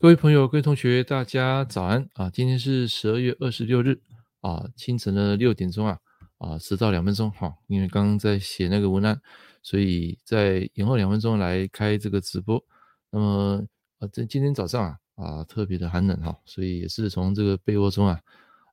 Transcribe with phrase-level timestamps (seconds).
[0.00, 2.30] 各位朋友、各位同学，大家早安啊！
[2.30, 4.00] 今天是十二月二十六日
[4.42, 5.98] 啊，清晨的六点钟啊
[6.38, 9.20] 啊，迟到两分钟哈，因为刚刚在写那个文案，
[9.60, 12.64] 所以在延后两分钟来开这个直播。
[13.10, 13.66] 那么
[13.98, 18.20] 啊，这今天早上啊啊特别的寒冷哈，所以也是从这个被窝中啊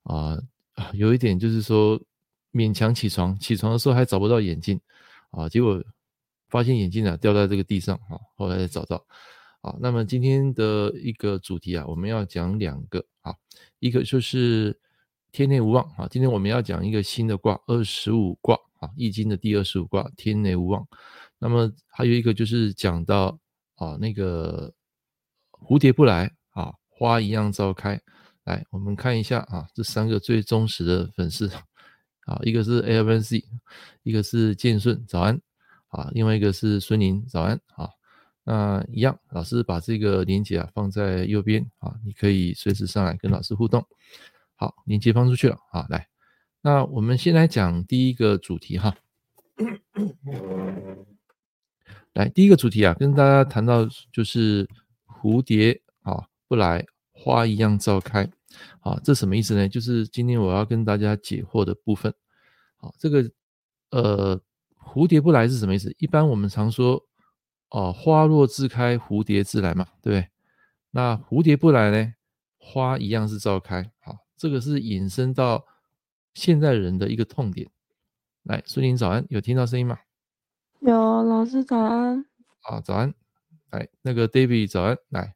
[0.04, 0.40] 啊
[0.94, 2.00] 有一点就是说
[2.54, 4.80] 勉强起床，起床的时候还找不到眼镜
[5.32, 5.84] 啊，结果
[6.50, 9.04] 发现眼镜啊掉在这个地上哈，后来才找到。
[9.66, 13.34] 好，那么今天的一个主题啊，我们要讲两个啊，
[13.80, 14.80] 一个就是
[15.32, 16.08] 天内无妄啊。
[16.08, 20.88] 今天我们要讲一个新的卦，二十五卦啊，《易经》的第二十五卦，天内无妄。
[21.40, 23.40] 那么还有一个就是讲到
[23.74, 24.72] 啊，那个
[25.50, 28.00] 蝴蝶不来啊，花一样照开。
[28.44, 31.50] 来，我们看一下啊，这三个最忠实的粉丝
[32.28, 33.44] 啊，一个是 ALNC，
[34.04, 35.42] 一个是建顺，早安
[35.88, 37.90] 啊，另外一个是孙宁，早安啊。
[38.48, 43.84] 那一样，老师把这个连接啊放在右边啊，你可以随时上来跟老师互动。
[44.54, 46.08] 好，连接放出去了啊，来，
[46.62, 48.96] 那我们先来讲第一个主题哈。
[52.14, 54.70] 来，第一个主题啊，跟大家谈到就是
[55.08, 58.30] 蝴蝶啊不来，花一样照开。
[58.82, 59.68] 啊，这什么意思呢？
[59.68, 62.14] 就是今天我要跟大家解惑的部分。
[62.78, 63.28] 好，这个
[63.90, 64.40] 呃
[64.80, 65.92] 蝴蝶不来是什么意思？
[65.98, 67.04] 一般我们常说。
[67.70, 70.30] 哦，花若自开，蝴蝶自来嘛，对不对？
[70.92, 72.14] 那蝴蝶不来呢？
[72.58, 73.92] 花一样是照开。
[74.00, 75.66] 好，这个是引申到
[76.34, 77.70] 现代人的一个痛点。
[78.44, 80.00] 来，苏宁早安，有听到声音吗？
[80.80, 82.26] 有，老师早安。
[82.62, 83.14] 啊，早安。
[83.72, 84.98] 来，那个 David 早安。
[85.10, 85.36] 来，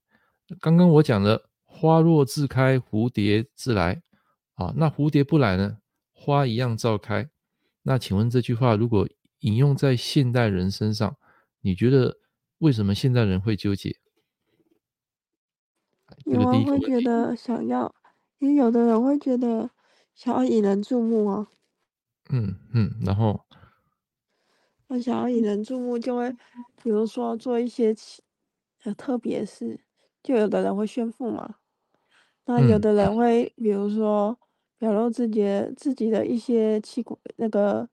[0.62, 4.02] 刚刚我讲的花若自开，蝴蝶自来。
[4.54, 5.80] 啊，那蝴蝶不来呢？
[6.14, 7.30] 花一样照开。
[7.84, 9.08] 那请问这句话如果
[9.40, 11.16] 引用在现代人身上，
[11.62, 12.18] 你觉得
[12.60, 13.98] 为什么现在人会纠结？
[16.26, 17.94] 有人会觉得想要，
[18.40, 19.70] 因为有的人会觉得
[20.16, 21.48] 想要引人注目啊。
[22.30, 23.46] 嗯嗯，然后
[24.88, 26.32] 我想要引人注目，就会
[26.82, 27.94] 比如说做一些
[28.84, 29.82] 呃特别事，
[30.24, 31.56] 就有的人会炫富嘛。
[32.46, 34.40] 那有的人会比如说
[34.78, 37.90] 表露自己的自己的一些器官那个。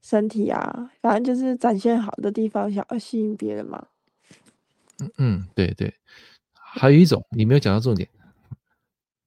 [0.00, 3.86] 身体啊，反正就是展现好的地方，想要吸引别人嘛。
[5.00, 5.94] 嗯嗯，对对。
[6.54, 8.08] 还有一种你没有讲到重点，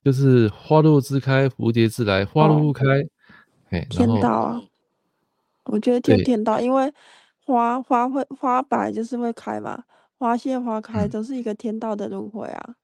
[0.04, 2.26] 就是花落自开，蝴蝶自来。
[2.26, 2.86] 花落不开，
[3.70, 4.62] 哎、哦，天道啊。
[5.66, 6.92] 我觉得天天道，因为
[7.46, 9.84] 花花会花白就是会开嘛，
[10.18, 12.76] 花谢花开都是一个天道的轮回啊。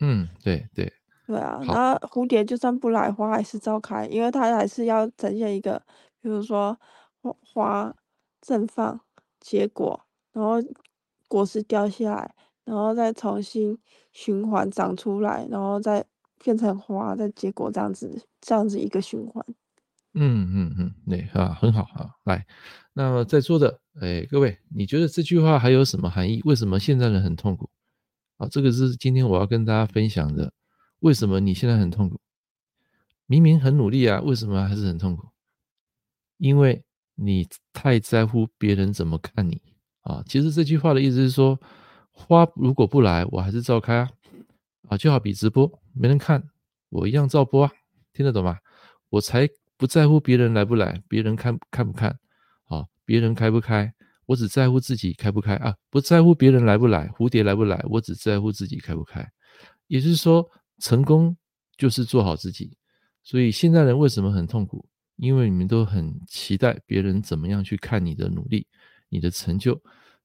[0.00, 0.92] 嗯，对对。
[1.26, 5.80] 对啊，那蝴蝶就算不来，花还是照开，因为它还是要呈现一个，
[6.20, 6.76] 比如说。
[7.22, 7.94] 花
[8.42, 9.00] 绽放
[9.38, 10.00] 结果，
[10.32, 10.56] 然后
[11.28, 13.78] 果实掉下来，然后再重新
[14.12, 16.04] 循环长出来，然后再
[16.42, 19.44] 变成花，再结果，这样子，这样子一个循环。
[20.14, 22.10] 嗯嗯嗯，对啊，很好啊。
[22.24, 22.44] 来，
[22.94, 26.40] 那么在座的哎，各位，你觉得这句话还有什么含义？
[26.44, 27.70] 为什么现在人很痛苦？
[28.38, 30.52] 啊，这个是今天我要跟大家分享的。
[31.00, 32.18] 为什么你现在很痛苦？
[33.26, 35.28] 明明很努力啊，为什么还是很痛苦？
[36.38, 36.84] 因为。
[37.22, 39.60] 你太在乎别人怎么看你
[40.00, 40.24] 啊！
[40.26, 41.60] 其实这句话的意思是说，
[42.10, 44.10] 花如果不来，我还是照开啊！
[44.88, 46.42] 啊，就好比直播，没人看，
[46.88, 47.72] 我一样照播啊！
[48.14, 48.56] 听得懂吗？
[49.10, 52.10] 我才不在乎别人来不来，别人看看不看
[52.64, 53.92] 啊，别人开不开，
[54.24, 55.74] 我只在乎自己开不开啊！
[55.90, 59.28] 不在乎别人来不来，蝴蝶来不来，我只在乎自己开不开。
[59.88, 60.48] 也就是说，
[60.78, 61.36] 成功
[61.76, 62.78] 就是做好自己。
[63.22, 64.88] 所以现在人为什么很痛苦？
[65.20, 68.66] 因为你们都很期待别人怎么样去看你的努力、
[69.10, 69.78] 你的成就、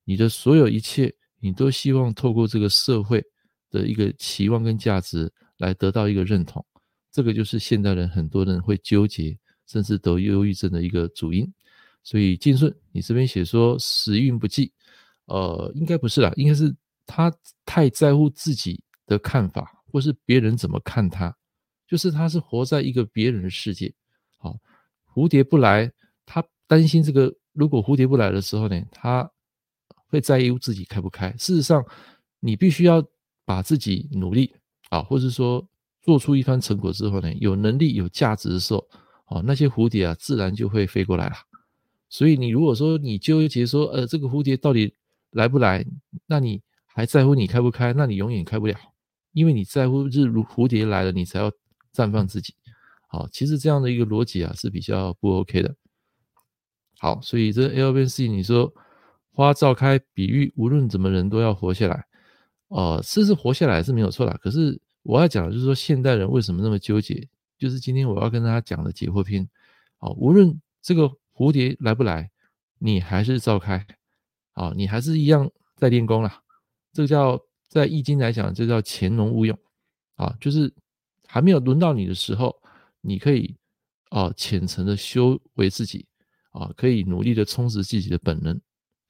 [0.05, 3.21] 你的所有一切，你都希望透过这个社会
[3.69, 6.65] 的一个期望跟价值来得到一个认同。
[7.11, 9.37] 这个就是现代人很多人会纠结，
[9.67, 11.45] 甚至得忧郁症的一个主因。
[12.01, 14.71] 所以静顺，你这边写说时运不济，
[15.25, 16.73] 呃，应该不是啦，应该是
[17.05, 17.29] 他
[17.65, 21.35] 太在乎自己的看法，或是别人怎么看他，
[21.85, 23.93] 就是他是活在一个别人的世界。
[24.37, 24.57] 好。
[25.15, 25.89] 蝴蝶不来，
[26.25, 27.33] 他担心这个。
[27.53, 29.31] 如果蝴蝶不来的时候呢，他
[30.09, 31.31] 会在意自己开不开。
[31.37, 31.81] 事实上，
[32.41, 33.01] 你必须要
[33.45, 34.53] 把自己努力
[34.89, 35.65] 啊，或者说
[36.01, 38.85] 做出一番成果之后呢，有能力、有价值的时候，
[39.27, 41.35] 哦，那些蝴蝶啊，自然就会飞过来了。
[42.09, 44.93] 所以，你如果说你纠结说，呃，这个蝴蝶到底
[45.31, 45.85] 来不来，
[46.27, 47.93] 那你还在乎你开不开？
[47.93, 48.77] 那你永远开不了，
[49.31, 51.49] 因为你在乎是如蝴蝶来了，你才要
[51.93, 52.53] 绽放自己。
[53.15, 55.73] 好，其实这样的一个逻辑啊是比较不 OK 的。
[56.99, 58.73] 好，所以这 A、B、C，你说
[59.31, 62.05] 花照开，比喻无论怎么人都要活下来。
[62.67, 64.37] 呃，是是活下来是没有错的。
[64.39, 67.25] 可是我要讲的就是说，现代人为什么那么纠结？
[67.57, 69.47] 就是今天我要跟大家讲的解惑篇。
[69.99, 72.29] 啊，无论这个蝴蝶来不来，
[72.79, 73.87] 你还是照开。
[74.55, 76.41] 啊，你还是一样在练功啦。
[76.91, 77.39] 这个叫
[77.69, 79.57] 在易经来讲，这叫潜龙勿用。
[80.17, 80.73] 啊，就是
[81.25, 82.53] 还没有轮到你的时候，
[83.05, 83.55] 你可以
[84.09, 86.07] 啊虔诚的修为自己。
[86.57, 88.57] 啊，可以努力的充实自己的本能、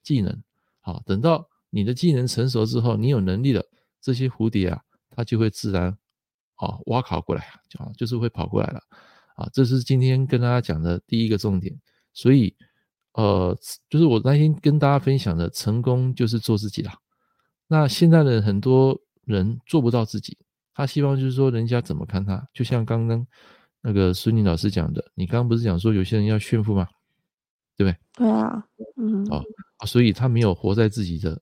[0.02, 0.42] 技能。
[0.80, 3.64] 好，等到你的技能成熟之后，你有能力了，
[4.00, 5.96] 这些蝴蝶啊，它就会自然
[6.56, 7.44] 啊挖考过来，
[7.78, 8.82] 啊，就是会跑过来了。
[9.36, 11.72] 啊，这是今天跟大家讲的第一个重点。
[12.12, 12.52] 所以，
[13.12, 13.56] 呃，
[13.88, 16.98] 就是我那天跟大家分享的，成功就是做自己啦。
[17.68, 20.36] 那现在的很多人做不到自己，
[20.74, 23.24] 他希望就是说人家怎么看他，就像刚刚
[23.82, 26.88] 那个孙宁老师讲的，你刚刚不是讲说有些人要炫富吗？
[27.76, 27.98] 对不对？
[28.14, 29.42] 对啊，嗯，啊，
[29.86, 31.40] 所以他没有活在自己的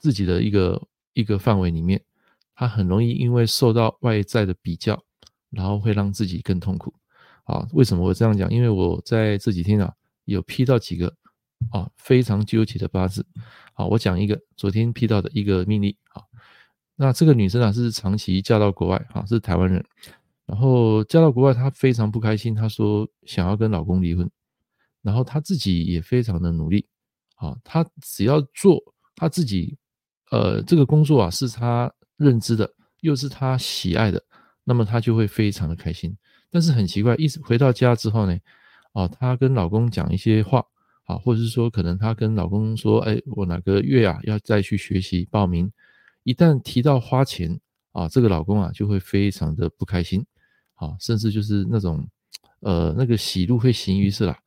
[0.00, 0.82] 自己的一个
[1.12, 2.02] 一个范围里面，
[2.54, 5.04] 他很容易因为受到外在的比较，
[5.50, 6.94] 然后会让自己更痛苦。
[7.44, 8.50] 啊，为什么我这样讲？
[8.50, 9.92] 因为我在这几天啊，
[10.24, 11.14] 有批到几个
[11.70, 13.24] 啊非常纠结的八字。
[13.74, 15.96] 啊，我讲一个昨天批到的一个命例。
[16.08, 16.22] 啊，
[16.96, 19.84] 那这个女生啊是长期嫁到国外，啊是台湾人，
[20.46, 24.30] 然后嫁到国外，她非常不开心，她说想要跟老公离婚。
[25.02, 26.86] 然后她自己也非常的努力，
[27.36, 28.80] 啊，她只要做
[29.14, 29.76] 她自己，
[30.30, 34.22] 呃，这个工作啊是她认知的，又是她喜爱的，
[34.64, 36.16] 那么他就会非常的开心。
[36.50, 38.36] 但是很奇怪，一直回到家之后呢，
[38.92, 40.64] 啊，她跟老公讲一些话，
[41.04, 45.70] 啊，或者是说可能她跟老公说，哎，我哪个月啊要再去学习报名，
[46.24, 47.60] 一旦提到花钱，
[47.92, 50.24] 啊，这个老公啊就会非常的不开心，
[50.76, 52.08] 啊，甚至就是那种，
[52.60, 54.38] 呃，那个喜怒会形于色啦。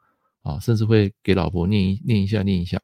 [0.42, 2.80] 啊，甚至会给老婆念一念一下，念一下。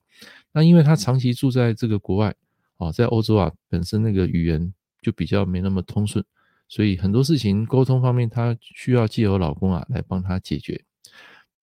[0.51, 2.36] 那因为他长期住在这个国外，
[2.75, 6.24] 啊，在欧洲啊，本身那个语言就比较没那么通顺，
[6.68, 10.83] 所以很多事情沟通方面，他需要借由老公啊来帮他解决。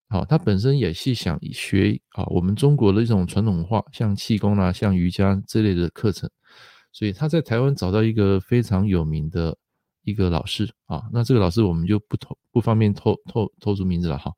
[0.09, 6.29] 好，他本身也是想学啊，我们中国的一种传统文化，像气功啊，像瑜伽之类的课程，
[6.91, 9.57] 所以他在台湾找到一个非常有名的
[10.03, 11.03] 一个老师啊。
[11.13, 14.33] 那这个老师我们就不透不方便透透透出名字了哈。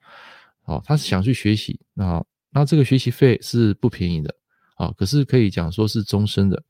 [0.62, 4.34] 好，他是想去学习，那那这个学习费是不便宜的，
[4.76, 6.62] 啊，可是可以讲说是终身的，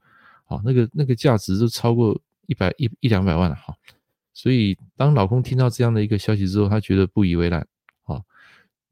[0.46, 3.72] 啊，那个那个价值都超过一百一一两百万了哈，
[4.32, 7.60] 所以当老公听到这样的一个消息之后，他觉得不以为然，
[8.02, 8.20] 啊，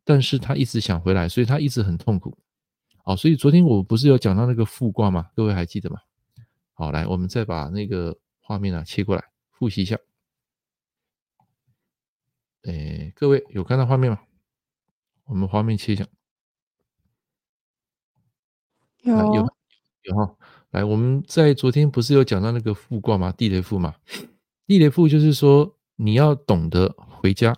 [0.05, 2.39] 但是他一直想回来，所以他一直很痛苦，
[3.03, 5.27] 好，所以昨天我不是有讲到那个复卦吗？
[5.35, 5.99] 各位还记得吗？
[6.75, 9.25] 好，来，我们再把那个画面啊切过来
[9.63, 9.97] 复习一下，
[12.65, 14.19] 哎，各位有看到画面吗？
[15.27, 16.05] 我们画面切一下，
[19.03, 19.55] 有有
[20.03, 20.37] 有哈，
[20.71, 23.31] 来，我们在昨天不是有讲到那个复卦吗？
[23.31, 23.95] 地雷复嘛，
[24.67, 27.57] 地雷复就是说你要懂得回家。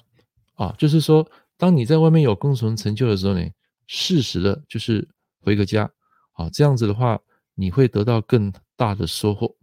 [0.57, 3.49] 啊，就是说当你在外面有功成成就的时候呢，
[3.87, 5.09] 适时的就是
[5.41, 5.91] 回个家。
[6.33, 7.19] 啊，这样子的话
[7.55, 9.57] 你会得到更大的收获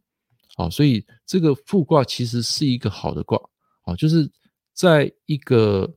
[0.56, 3.40] 啊，所以这个复卦其实是一个好的卦
[3.84, 4.30] 啊，就是
[4.74, 5.92] 在一个。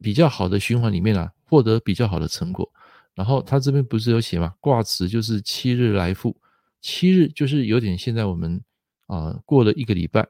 [0.00, 2.72] 比较好的循环里面啊，获得比较好的成果。
[3.14, 4.54] 然后他这边不是有写吗？
[4.60, 6.40] 卦辞就是七日来复，
[6.80, 8.62] 七日就是有点现在我们
[9.08, 10.24] 啊、过了一个礼拜，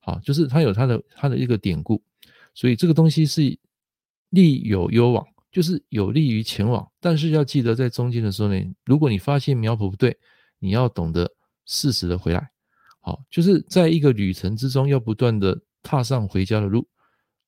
[0.00, 2.02] 好，就是它有它的它的一个典故，
[2.52, 3.42] 所以这个东西是
[4.30, 6.84] 利有攸往，就是有利于前往。
[6.98, 10.18] 但是要记得在中间的时候呢，如果你发现苗圃不对，
[10.58, 11.32] 你要懂得
[11.66, 12.50] 适时的回来。
[13.02, 16.88] 好，就是在一个旅程之中要不断的踏上回家的路，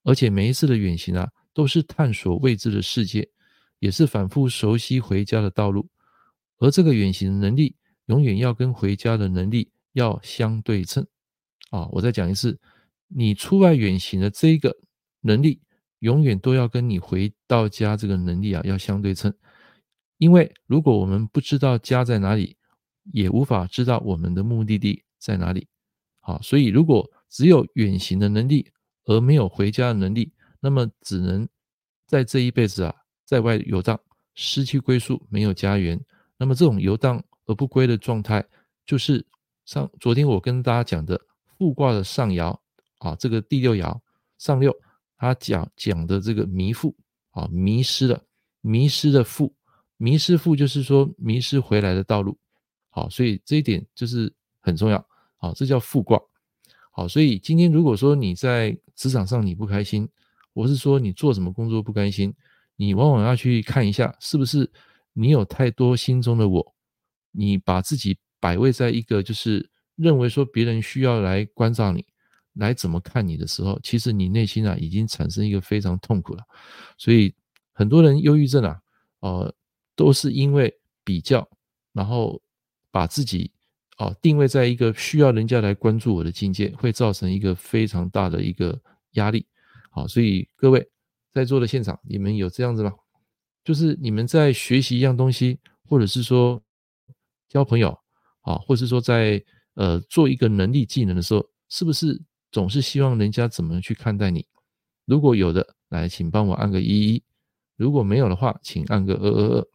[0.03, 1.27] 而且每一次的远行啊。
[1.57, 3.31] 都是探索未知的世界，
[3.79, 5.89] 也是反复熟悉回家的道路。
[6.59, 11.07] 而这个远行的能力，永远要跟回家的能力要相对称。
[11.71, 12.59] 啊，我再讲一次，
[13.07, 14.77] 你出外远行的这个
[15.21, 15.61] 能力，
[16.01, 19.33] 永远都要跟你回到家这个能力啊要相对称。
[20.19, 22.57] 因为如果我们不知道家在哪里，
[23.13, 25.67] 也无法知道我们的目的地在哪里。
[26.21, 28.71] 好，所以如果只有远行的能力，
[29.07, 31.49] 而没有回家的能力，那么只能
[32.07, 33.99] 在这一辈子啊，在外游荡，
[34.35, 35.99] 失去归宿，没有家园。
[36.37, 38.45] 那么这种游荡而不归的状态，
[38.85, 39.25] 就是
[39.65, 41.19] 上昨天我跟大家讲的
[41.57, 42.55] 复卦的上爻
[42.99, 43.99] 啊，这个第六爻
[44.37, 44.75] 上六，
[45.17, 46.95] 他讲讲的这个迷复
[47.31, 48.23] 啊，迷失了，
[48.61, 49.55] 迷失的复，
[49.97, 52.39] 迷失复就是说迷失回来的道路。
[52.91, 55.07] 好，所以这一点就是很重要。
[55.45, 56.19] 好，这叫复卦。
[56.91, 60.09] 好，所以今天如果说你在职场上你不开心，
[60.55, 62.33] 我是说，你做什么工作不甘心，
[62.77, 64.73] 你往往要去看一下，是不是
[65.13, 66.75] 你有太多心中的我，
[67.31, 72.07] 你把自己摆位在一个就是认为说别人需要来关照你，
[72.55, 76.43] 来怎么看你的时候，其实你内心啊已经产生一个非常痛苦了。
[76.97, 77.35] 所以
[77.75, 78.81] 很多人忧郁症啊，
[79.21, 79.55] 呃，
[79.95, 80.75] 都是因为
[81.05, 81.47] 比较，
[81.93, 82.41] 然后
[82.91, 83.51] 把自己
[83.99, 88.81] 哦、定位在一个需要人家来关注我的境界，会造成一个非常大的一个
[89.13, 89.47] 压力。
[89.91, 90.89] 好，所以各位
[91.33, 92.93] 在座的现场，你们有这样子吗？
[93.63, 95.59] 就是你们在学习一样东西，
[95.89, 96.61] 或者是说
[97.49, 97.97] 交朋友
[98.43, 99.43] 啊，或者是说在
[99.75, 102.21] 呃做一个能力技能的时候，是不是
[102.51, 104.45] 总是希望人家怎么去看待你？
[105.07, 107.23] 如果有的，来，请帮我按个一一；
[107.77, 109.69] 如果没有的话，请按个二二二。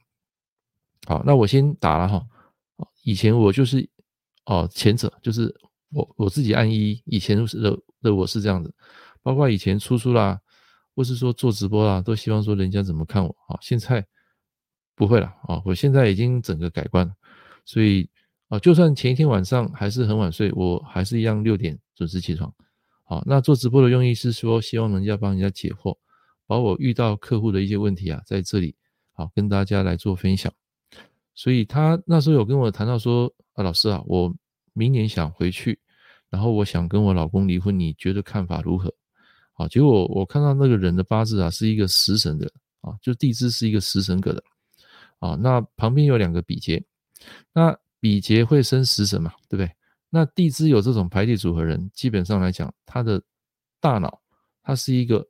[1.07, 2.25] 好，那我先打了哈。
[3.03, 3.89] 以前我就是
[4.49, 5.53] 哦前者，就是
[5.91, 6.99] 我我自己按一。
[7.05, 8.73] 以前的的我是这样子。
[9.21, 10.39] 包括以前出书啦，
[10.95, 13.59] 或是说做直播啦，都希望说人家怎么看我啊？
[13.61, 14.03] 现在
[14.95, 15.61] 不会了啊！
[15.63, 17.13] 我现在已经整个改观了，
[17.63, 18.09] 所以
[18.47, 22.51] 啊，就算前一天晚上还是很晚睡，我还是一样六点准时起床。
[23.03, 25.95] 好，那做直播的用意是说，希望人家帮人家解惑，
[26.47, 28.73] 把我遇到客户的一些问题啊，在这里
[29.13, 30.51] 好跟大家来做分享。
[31.35, 34.33] 所以他那时候有跟我谈到说啊，老师啊，我
[34.71, 35.77] 明年想回去，
[36.29, 38.89] 然后我想跟我老公离婚，你觉得看法如何？
[39.55, 42.49] 啊，结果我看到那个人的八字啊，是一个食神的
[42.79, 44.41] 啊，就地支是一个食神格的
[45.19, 45.35] 啊。
[45.35, 46.81] 那旁边有两个比劫，
[47.51, 49.69] 那比劫会生食神嘛，对不对？
[50.09, 53.21] 那地支有这种排列组合人，基本上来讲，他的
[53.81, 54.21] 大脑
[54.63, 55.27] 他是一个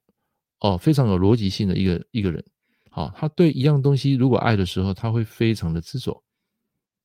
[0.59, 2.45] 哦非常有逻辑性的一个一个人。
[2.91, 6.24] 好，他对一样东西如果爱的时候，他会非常的执着。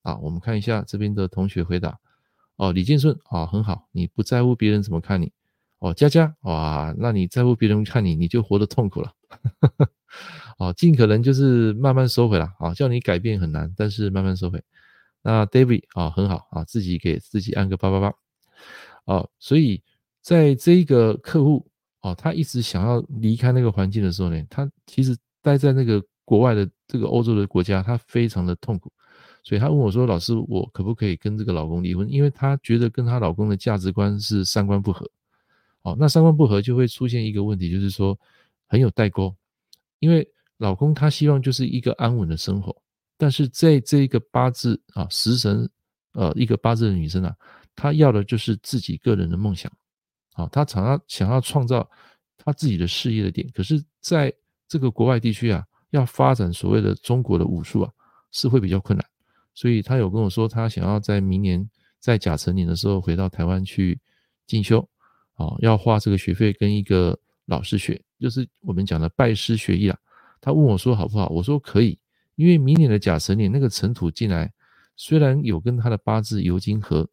[0.05, 1.97] 啊，我们看一下这边的同学回答。
[2.57, 5.31] 哦，李建顺啊，很好，你不在乎别人怎么看你。
[5.79, 9.11] 哦，佳佳，哇，那你在乎别人看你，你就活得痛苦了。
[10.57, 12.47] 哦，尽可能就是慢慢收回了。
[12.59, 14.63] 啊，叫你改变很难，但是慢慢收回。
[15.21, 18.13] 那 David 啊，很好啊，自己给自己按个八八八。
[19.05, 19.83] 哦，所以
[20.21, 21.67] 在这个客户
[22.01, 28.91] 哦，他一直想要离开那个环境的时候呢，他其实待在那个国外的这个欧洲的国家，他非常的痛苦。
[29.45, 32.11] 所以他问我说：“老师，我可不可以跟这个老公离婚？
[32.11, 35.09] 因为她觉得跟她老公的价值观是三观不合。”
[35.83, 38.19] 哦，那三观不合就会出现一个问题，就是说
[38.65, 39.35] 很有代沟，
[39.99, 42.75] 因为老公他希望就是一个安稳的生活，
[43.17, 45.69] 但是在这一个八字啊，食神
[46.13, 47.35] 呃一个八字的女生啊，
[47.75, 49.71] 她要的就是自己个人的梦想，
[50.33, 51.87] 啊，她常常想要创造
[52.35, 54.33] 她自己的事业的点，可是在
[54.67, 57.91] 这个国外地区啊，要发展所谓的中国的武术啊，
[58.31, 59.07] 是会比较困难，
[59.55, 61.67] 所以他有跟我说，他想要在明年
[61.99, 63.99] 在甲辰年的时候回到台湾去
[64.45, 64.87] 进修。
[65.37, 69.97] 哦，要花这个学费跟一个老师学，就是我们讲的拜师学艺啊。
[70.39, 71.27] 他问我说好不好？
[71.27, 71.99] 我说可以，
[72.35, 74.49] 因为明年的甲辰年那个辰土进来，
[74.95, 77.05] 虽然有跟他的八字酉金合，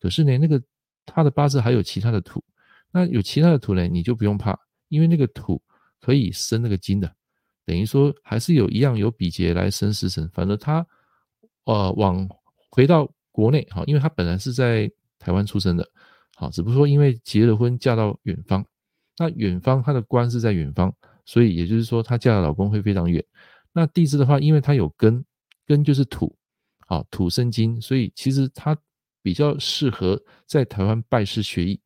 [0.00, 0.62] 可是呢，那个
[1.04, 2.42] 他的八字还有其他的土，
[2.90, 5.60] 那有其他的土呢，你就不用怕，因为那个土
[6.00, 7.12] 可以生那个金的，
[7.66, 10.26] 等于说还是有一样有比劫来生食神。
[10.32, 10.86] 反正他
[11.66, 12.26] 呃往
[12.70, 15.86] 回到国内哈，因为他本来是在台湾出生的。
[16.34, 18.64] 好，只不过说因为结了婚，嫁到远方，
[19.16, 20.94] 那远方她的官是在远方，
[21.24, 23.24] 所以也就是说她嫁的老公会非常远。
[23.72, 25.24] 那地支的话，因为她有根，
[25.66, 26.36] 根就是土，
[26.86, 28.76] 好，土生金，所以其实她
[29.22, 31.80] 比较适合在台湾拜师学艺。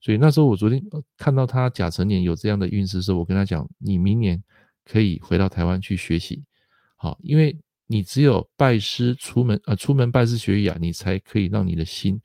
[0.00, 0.80] 所以那时候我昨天
[1.16, 4.40] 看到她甲辰年有这样的运势的时候，我跟她讲，你明年
[4.84, 6.44] 可以回到台湾去学习，
[6.94, 7.58] 好，因为
[7.88, 12.20] 你只有拜师出门，呃，出门拜师学艺啊，你才可以让你的心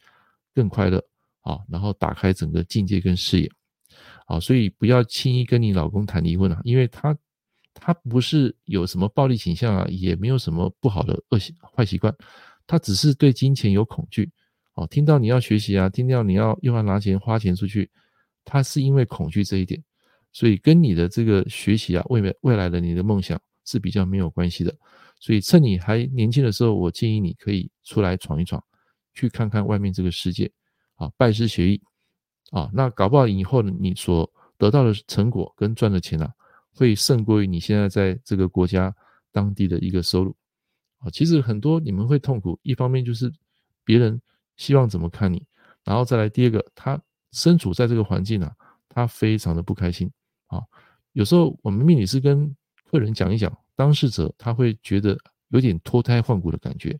[0.53, 1.03] 更快乐。
[1.43, 3.51] 啊，然后打开整个境界跟视野，
[4.27, 7.13] 啊，所以不要轻易跟你老公谈离婚啊，因为他
[7.74, 12.15] 他不是有什么暴力倾向啊，也没有什么不好的恶习坏习惯，
[12.65, 14.32] 他只是对金钱有恐惧，
[14.75, 17.91] 哦，听到你要学习啊，听到你要又要拿钱花钱出去，
[18.46, 19.84] 他是因为恐惧这一点，
[20.32, 24.74] 所以跟你的这个学习啊，未来未来的你的梦想是比较没有关系的，
[25.24, 28.62] 所以趁你还年轻的时候，我建议你可以出来闯一闯，
[29.13, 30.51] 去看看外面这个世界。
[30.96, 31.82] 啊，拜师学艺，
[32.51, 36.30] 啊，那搞不好以后呢，你所得到的成果跟赚的钱啊，
[36.75, 38.94] 会胜过于你现在在这个国家
[39.32, 40.36] 当地的一个收入。
[40.98, 43.32] 啊，其实很多你们会痛苦，一方面就是
[43.86, 44.22] 别人
[44.58, 45.42] 希望怎么看你，
[45.86, 47.01] 然后再来第二个，他
[47.32, 48.53] 身处在这个环境啊，
[48.89, 50.12] 他非常的不开心。
[50.48, 50.62] 啊，
[51.13, 52.53] 有时候我们命理师跟
[52.92, 55.18] 客人讲一讲，当事者他会觉得
[55.50, 57.00] 有点脱胎换骨的感觉，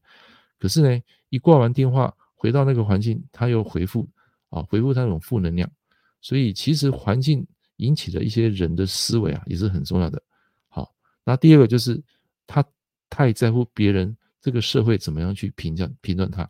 [0.60, 2.16] 可是呢，一挂完电话。
[2.36, 4.06] 回到那个环境，他又回复
[4.50, 5.72] 啊，回复他那种负能量，
[6.20, 10.22] 所以其实环境引起的一些人的思维啊，也是很重要的。
[10.68, 12.04] 好，那第二个就是
[12.46, 12.62] 他
[13.10, 16.46] 太在乎别人这个社会怎么样去评价评断他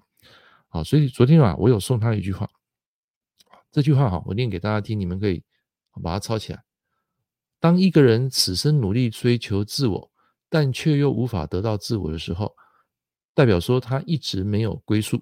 [0.67, 2.49] 好，所以昨天啊，我有送他一句话，
[3.71, 5.43] 这句话哈，我念给大家听，你们可以
[6.01, 6.63] 把它抄起来。
[7.59, 10.11] 当一个人此生努力追求自我，
[10.53, 12.53] 但却又无法得到自我的时候，
[13.33, 15.19] 代表说他一直没有归宿。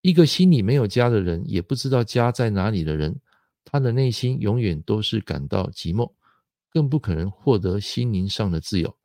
[0.00, 3.20] 一个心里没有家的人，也不知道家在哪里的人，
[3.66, 6.10] 他的内心永远都是感到寂寞，
[6.70, 8.96] 更不可能获得心灵上的自由。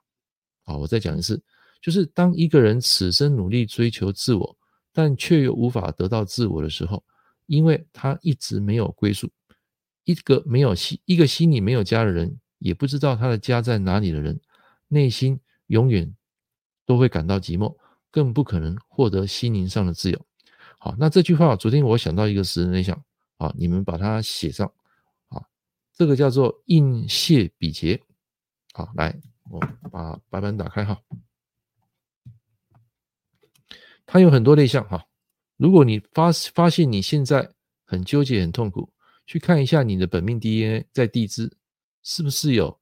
[0.64, 1.44] 好，我再讲一次，
[1.82, 4.58] 就是当一个人此生努力追求自我，
[4.94, 7.04] 但却又无法得到自我的时候，
[7.48, 9.30] 因为他一直没有归宿。
[10.06, 14.40] 一个没有心，一个心里没有家的人，也不知道他的家在哪里的人，
[14.96, 15.38] 内心
[15.68, 16.16] 永远
[16.86, 17.76] 都会感到寂寞，
[18.10, 20.26] 更不可能获得心灵上的自由。
[20.80, 23.04] 好，那这句话，昨天我想到一个十人内向，
[23.38, 24.72] 好，你们把它写上，
[25.28, 25.46] 好，
[25.92, 28.02] 这个叫做应谢比劫，
[28.74, 29.60] 好，来，我
[29.92, 31.02] 把白板打开哈，
[34.06, 35.06] 它有很多类项哈，
[35.58, 37.52] 如果你发发现你现在
[37.84, 38.94] 很纠结、很痛苦，
[39.26, 41.58] 去看一下你的本命 DNA 在地支
[42.02, 42.80] 是不是有，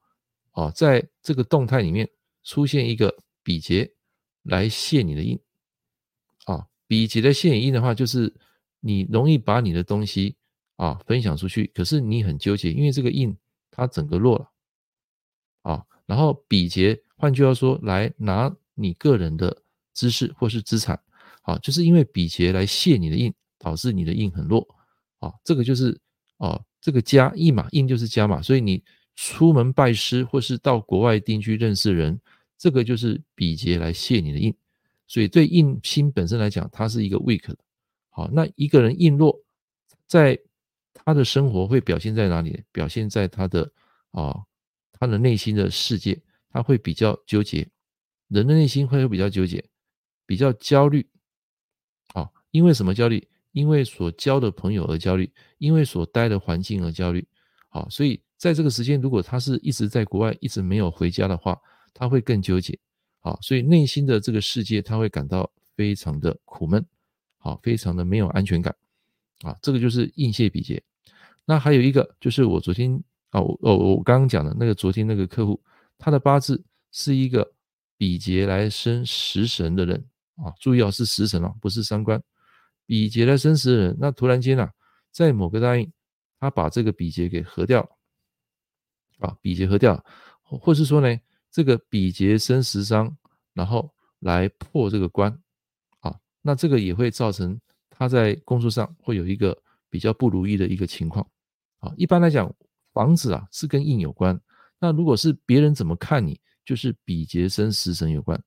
[0.54, 2.10] 啊，在这个动态里面
[2.44, 3.94] 出现一个比劫
[4.42, 5.40] 来泄你的印，
[6.46, 6.68] 啊。
[6.86, 8.32] 比劫的现印的话，就是
[8.80, 10.36] 你容易把你的东西
[10.76, 13.36] 啊分享出去，可是你很纠结，因为这个印
[13.72, 14.52] 它整个弱了
[15.64, 15.86] 啊。
[16.06, 21.02] 然后比劫，换句话说，来拿你个人的知识或是资产
[21.42, 24.68] 啊，就是因为比劫来泄你的印，导致你的印很弱
[25.18, 25.34] 啊。
[25.44, 26.00] 这个就是
[26.38, 28.84] 啊，这个加印嘛，印就是加嘛，所以你
[29.16, 32.20] 出门拜师或是到国外定居认识人，
[32.58, 34.54] 这个就是比劫来泄你的印。
[35.08, 37.58] 所以对印星本身来讲，它是一个 weak 的。
[38.10, 39.40] 好，那一个人印弱，
[40.08, 40.40] 在
[40.94, 42.64] 他的生活会表现在哪里？
[42.72, 43.72] 表现在他的
[44.12, 44.44] 啊，
[44.92, 47.68] 他的内心的世界，他会比较纠结。
[48.30, 49.64] 人的内心会比较纠结，
[50.26, 51.08] 比较焦虑。
[52.14, 53.28] 啊，因为什么焦虑？
[53.52, 57.28] 因为所交的朋友而焦虑，因为所待的环境而焦虑。
[57.74, 61.60] 好，所以在这个时间，如果他是一直在国外，一直没有回家的话，
[61.92, 62.78] 他会更纠结。
[63.20, 66.86] 好，所以内心的这个世界，他会感到非常的苦闷，
[67.40, 68.76] 好，非常的没有安全感，
[69.42, 70.84] 啊，这个就是应谢比劫。
[71.46, 72.94] 那还有一个就是我昨天
[73.32, 75.60] 啊，我我我刚刚讲的那个昨天那个客户，
[75.98, 77.52] 他的八字是一个
[77.98, 80.06] 比劫来生食神的人
[80.36, 82.22] 啊，注意哦，是食神哦，不是三官，
[82.86, 84.72] 比劫来生食神的人，那突然间啊，
[85.12, 85.92] 在某个大运，
[86.44, 87.80] 他把这个比劫给合掉，
[89.20, 90.04] 啊，比劫合掉，
[90.42, 91.18] 或是说呢？
[91.50, 93.16] 这个比劫生食伤，
[93.54, 95.32] 然后来破这个官，
[96.02, 97.58] 啊，那这个也会造成
[97.90, 99.58] 他在工作上会有一个
[99.90, 101.26] 比较不如意的一个情况，
[101.80, 102.54] 啊，一般来讲，
[102.92, 104.38] 房子啊是跟印有关，
[104.80, 108.38] 那如果是别人怎么看你，就是比劫生食神有关，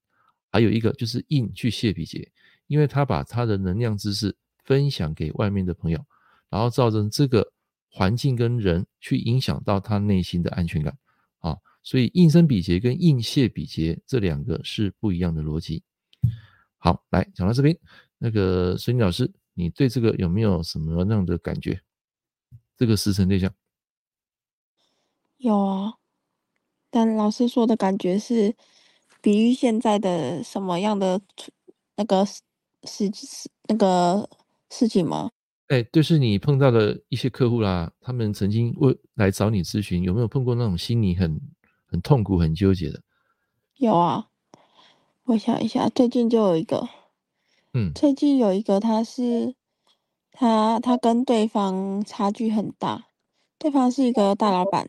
[0.52, 2.30] 还有一个就是印去泄比劫，
[2.66, 6.04] 因为他把他的能量知识分享给外面的朋友，
[6.50, 7.50] 然后造成这个
[7.96, 10.92] 环境跟人去影响到他内心的安全感。
[11.38, 15.82] 啊所以应生比劫跟应泄比劫这两个是不一样的逻辑。
[16.78, 17.78] 好，来讲到这边，
[18.18, 21.80] 那个孙老师，你对这个有没有什么样的感觉？
[22.76, 23.54] 这个时辰对象
[25.38, 25.94] 有啊，
[26.90, 28.56] 但老师说的感觉是
[29.22, 31.20] 比喻现在的什么样的
[31.94, 32.42] 那个事
[32.82, 34.28] 事那个
[34.70, 35.30] 事情吗？
[35.68, 41.40] 哎，就是你碰到的一些客户啦，他们曾经问来找你咨询，有没有碰过那种心里很
[41.87, 43.02] 很痛苦、很纠结的，
[43.76, 44.29] 有啊，
[45.24, 46.88] 我想一下，最近就有一个，
[47.74, 49.55] 嗯，最近有一个，他是
[50.31, 53.09] 他他跟对方差距很大，
[53.59, 54.88] 对方是一个大老板，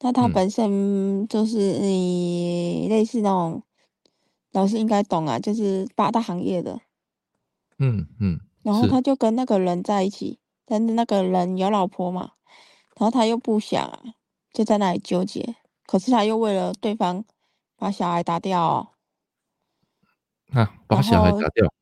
[0.00, 3.62] 那他本身就是你类似那种，
[4.52, 6.80] 老师应该懂啊，就是八大行业的，
[7.78, 12.32] 嗯嗯，然后他就跟那个人在一起，但是那个人有老婆嘛，
[12.96, 14.02] 然后他又不想啊，
[14.52, 15.54] 就在那里纠结。
[15.86, 17.24] 可是他又为了对方
[17.76, 18.88] 把小孩打掉哦，
[20.50, 21.72] 啊，把小孩打掉，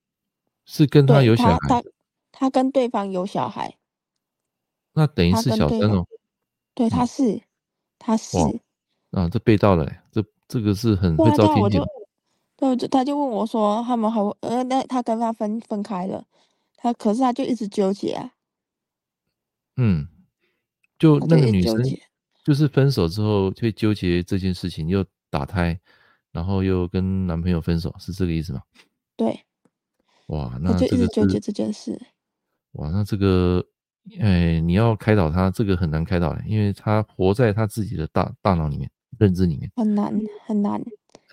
[0.67, 1.89] 是跟他有小孩他他，
[2.33, 3.79] 他跟对方有小孩，
[4.93, 6.07] 那等于是小三哦。
[6.75, 7.41] 对，他是，
[7.99, 8.37] 他是。
[9.13, 11.83] 啊，这被盗了，这这个是很会遭天谴。
[12.57, 16.23] 对，就他就问我说，他们还呃，那他跟他分分开了，
[16.85, 18.33] 他可是他就一直纠结啊。
[19.77, 20.07] 嗯，
[20.99, 21.83] 就那个女生。
[22.45, 25.81] 就是分手之后会纠结这件事情，又打胎，
[26.31, 28.61] 然后又跟男朋友分手，是这个意思吗？
[29.17, 29.47] 对。
[30.27, 31.99] 哇，那就一直纠结这件事。
[32.73, 33.65] 哇，那这个，
[34.21, 40.85] 哎，你要开导他，这个很难开导的，因为他活在他自己的大大脑里面、认知里面，很难很难。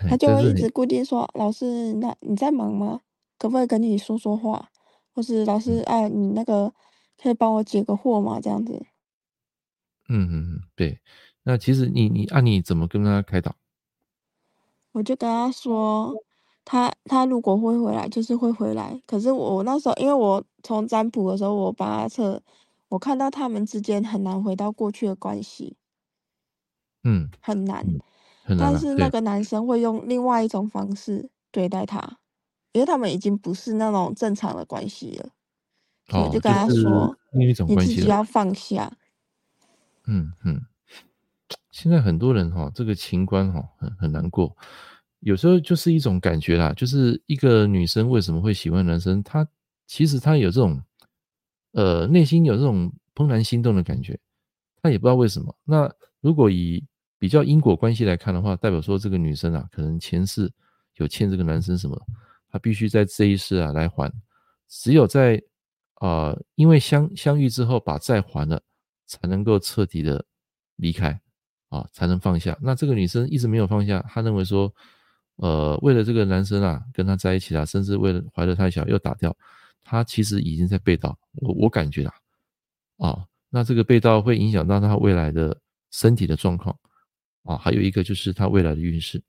[0.10, 3.02] 他就会一直固定说：“老师，那你在忙吗？
[3.38, 4.71] 可不可以跟你说说话？
[5.14, 6.74] 或是老师，哎，你那个
[7.22, 8.40] 可以帮我解个惑吗？
[8.42, 8.86] 这样子。
[10.10, 11.00] 嗯嗯嗯，对。
[11.44, 13.56] 那其实你你按、啊、你怎么跟他开导？
[14.92, 16.14] 我就跟他说，
[16.64, 19.02] 他他如果会回来，就是会回来。
[19.08, 22.42] 可是我那时候，因为我从占卜的时候，我帮他测，
[22.90, 25.78] 我看到他们之间很难回到过去的关系。
[27.04, 27.84] 嗯，很难。
[27.88, 28.00] 嗯、
[28.44, 28.72] 很难。
[28.72, 32.20] 但是那个男生会用另外一种方式对待他，
[32.74, 35.30] 因为他们已经不是那种正常的关系了。
[36.10, 38.92] 哦、我就跟他说，你自己要放下。
[40.08, 40.62] 嗯嗯。
[41.70, 44.56] 现在很多人哈，这个情关哈很很难过，
[45.20, 49.48] 有时候就是一种感觉啦，就是一个女生为什么会喜欢男生，她
[49.88, 50.82] 其实她有这种，
[51.72, 54.20] 呃，内心有这种怦然心动的感觉，
[54.82, 55.56] 她也不知道为什么。
[55.64, 56.86] 那如果以
[57.18, 60.52] 比较因果关系来看的话，代表说这个女生啊，可能前世
[60.96, 61.98] 有欠这个男生什么，
[62.52, 64.12] 他必须在这一世啊来还，
[64.68, 65.42] 只有在
[65.96, 68.62] 啊、呃，因为相相遇之后把债还了，
[69.08, 70.26] 才能够彻底的
[70.76, 71.20] 离开。
[71.72, 72.58] 啊，才能放下。
[72.62, 74.70] 那这个女生一直没有放下，她认为说，
[75.38, 79.34] 呃，为了这个男生啊，跟他在一起啊，甚至为了怀得太小又打掉，
[79.82, 81.18] 她其实已经在被盗。
[81.36, 82.14] 我我感觉啊，
[82.98, 85.58] 啊，那这个被盗会影响到她未来的
[85.92, 86.78] 身体的状况
[87.44, 89.24] 啊，还有一个就是她未来的运势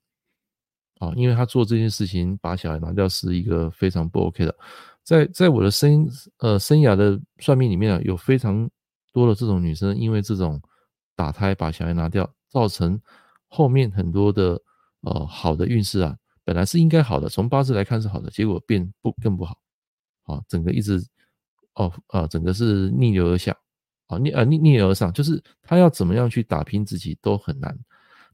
[1.05, 4.55] 啊，因为他做这件事情把小孩拿掉是一个非常不 OK 的。
[5.03, 8.69] 在在我的生呃生涯的算命里面啊，有非常
[9.12, 10.61] 多的这种女生，因为这种。
[11.15, 12.99] 打胎把小孩拿掉，造成
[13.47, 14.61] 后面很多的
[15.03, 19.59] 呃好的运势啊，本来是应该好的，从八字来看是好的，结果变不更不好，
[20.23, 21.05] 啊，整个一直
[21.75, 23.55] 哦啊，整个是逆流而下，
[24.07, 27.79] 啊逆啊逆逆流而上，就是他要怎么样去打拼自己都很难，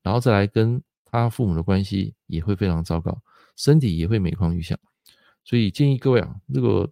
[0.02, 3.20] 然后再来跟他父母的关系也会非常糟糕，
[3.56, 4.78] 身体也会每况愈下，
[5.44, 6.88] 所以建议各位啊，如果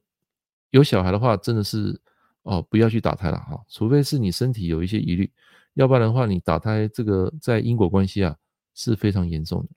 [0.71, 2.01] 有小孩的话，真的是
[2.43, 5.31] 哦不要去打胎了哈，除非是你身体有一些疑虑。
[5.75, 8.35] 要不然的话，你打胎这个在因果关系啊
[8.75, 9.69] 是非常严重的，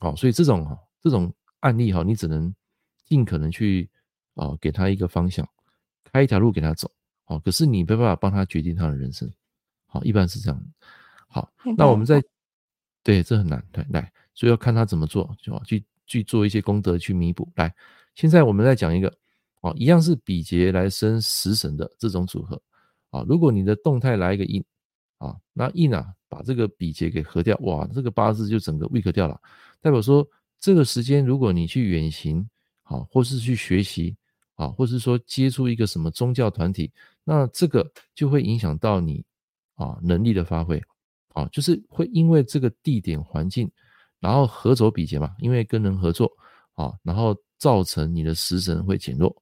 [0.00, 2.52] 好，所以这种哈这种案例哈，你只能
[3.04, 3.88] 尽可能去
[4.34, 5.48] 啊给他一个方向，
[6.02, 6.90] 开一条路给他走，
[7.24, 9.32] 好，可是你没办法帮他决定他的人生，
[9.86, 10.60] 好，一般是这样。
[11.28, 12.22] 好，那我们再
[13.02, 17.48] 对这很难，对，来，所以要看他怎么做，就去去做一些功德去弥补。
[17.56, 17.74] 来，
[18.14, 19.12] 现在我们再讲一个，
[19.60, 22.60] 哦，一样是比劫来生食神的这种组合，
[23.10, 24.64] 啊，如果你的动态来一个印。
[25.18, 29.40] 啊，那印啊，把这个比劫给合掉，哇，这个八字就整个 weak 掉了。
[29.80, 30.26] 代表说，
[30.58, 32.44] 这个时间如果你去远行，
[32.82, 34.16] 啊，或是去学习，
[34.56, 36.90] 啊，或是说接触一个什么宗教团体，
[37.22, 39.24] 那这个就会影响到你
[39.76, 40.82] 啊能力的发挥，
[41.34, 43.70] 啊，就是会因为这个地点环境，
[44.20, 46.30] 然后合走比劫嘛，因为跟人合作，
[46.74, 49.34] 啊，然后造成你的食神会减弱，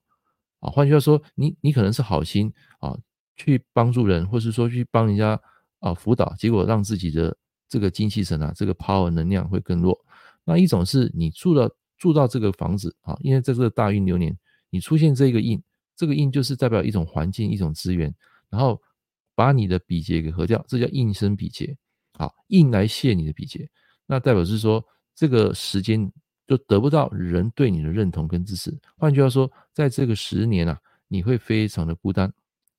[0.59, 2.97] 啊，换句话说，你你可能是好心啊，
[3.35, 5.39] 去帮助人，或是说去帮人家。
[5.81, 7.35] 啊，辅导结果让自己的
[7.67, 9.99] 这个精气神啊，这个 power 能量会更弱。
[10.45, 14.37] 那一种是你住到住到这个房子啊，因为在这个大运流年，
[14.69, 15.59] 你出现这个印，
[15.95, 18.13] 这个印就是代表一种环境、一种资源，
[18.51, 18.79] 然后
[19.35, 21.75] 把你的比劫给合掉，这叫应生比劫。
[22.13, 23.69] 好，应来泄你的比劫，
[24.05, 24.83] 那代表是说
[25.15, 26.11] 这个时间
[26.47, 28.77] 就得不到人对你的认同跟支持。
[28.97, 32.31] 换句话说，在这个十年啊，你会非常的孤单。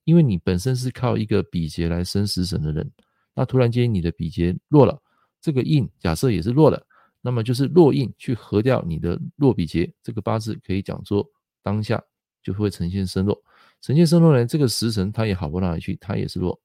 [0.05, 2.91] 因为你本身是靠一个比劫来生食神的人，
[3.33, 5.01] 那突然间你的比劫弱了，
[5.39, 6.85] 这个印假设也是弱了，
[7.21, 11.25] 那么就是弱印去合掉你的弱比劫，这个八字可以讲说
[11.61, 12.03] 当下
[12.43, 13.41] 就会呈现生弱，
[13.83, 16.59] 呈现生弱呢，这个食神它也好不到哪里去，它也是弱，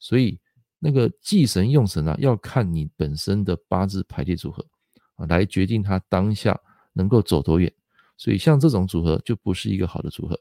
[0.00, 0.40] 所以
[0.80, 4.66] 那个忌神用神啊，要看你本身的八字排列组合
[5.14, 6.58] 啊，来决定它当下
[6.92, 7.72] 能够走多远，
[8.16, 10.36] 所以像这种组合就不是一个好的组合。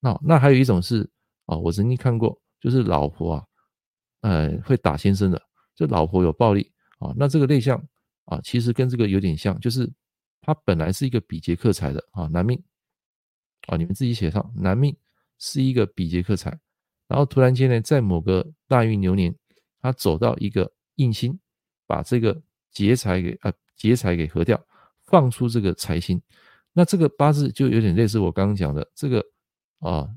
[0.00, 1.08] 那那还有一种是。
[1.48, 3.44] 啊，我曾经看过，就是老婆啊，
[4.20, 5.42] 呃，会打先生的，
[5.74, 7.14] 这老婆有暴力啊。
[7.16, 7.82] 那这个类象
[8.26, 9.90] 啊，其实跟这个有点像，就是
[10.42, 12.62] 他本来是一个比劫克财的啊，男命
[13.68, 14.94] 啊，你们自己写上，男命
[15.38, 16.58] 是一个比劫克财，
[17.06, 19.34] 然后突然间呢，在某个大运流年，
[19.80, 21.38] 他走到一个印星，
[21.86, 24.62] 把这个劫财给啊劫财给合掉，
[25.04, 26.20] 放出这个财星，
[26.72, 29.24] 那这个八字就有点类似我刚刚讲的这个
[29.80, 30.08] 啊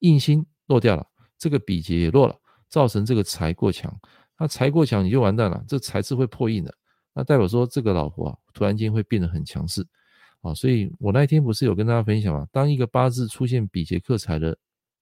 [0.00, 0.46] 印星。
[0.70, 1.04] 落掉了，
[1.36, 2.36] 这个比劫也落了，
[2.68, 3.92] 造成这个财过强。
[4.38, 6.72] 那财过强你就完蛋了，这财是会破印的。
[7.12, 9.84] 那代表说这个老婆啊，突然间会变得很强势
[10.40, 10.54] 啊。
[10.54, 12.46] 所以我那一天不是有跟大家分享吗？
[12.52, 14.56] 当一个八字出现比劫克财的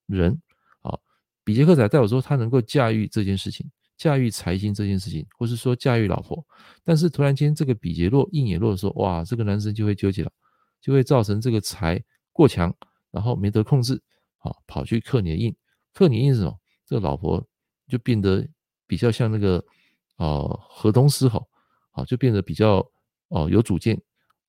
[0.07, 0.40] 人，
[0.83, 0.98] 啊，
[1.44, 6.44] 比劫克财代表说他能够驾驭这件事情，驾驭财星这件事情，或是说驾驭老婆。
[6.85, 10.33] 但是突然间这个比劫落，印也落的时候，哇，这个男生就会纠结了，
[10.81, 12.74] 就会造成这个财过强。
[13.11, 13.94] 然后没得控制，
[14.37, 15.57] 啊，跑去克你的印，
[15.94, 16.55] 克你印是什么？
[16.85, 17.42] 这个老婆
[17.88, 18.46] 就变得
[18.87, 19.64] 比较像那个，
[20.18, 21.48] 呃，河东狮吼，
[21.92, 22.77] 啊，就变得比较
[23.29, 23.98] 哦、呃、有主见，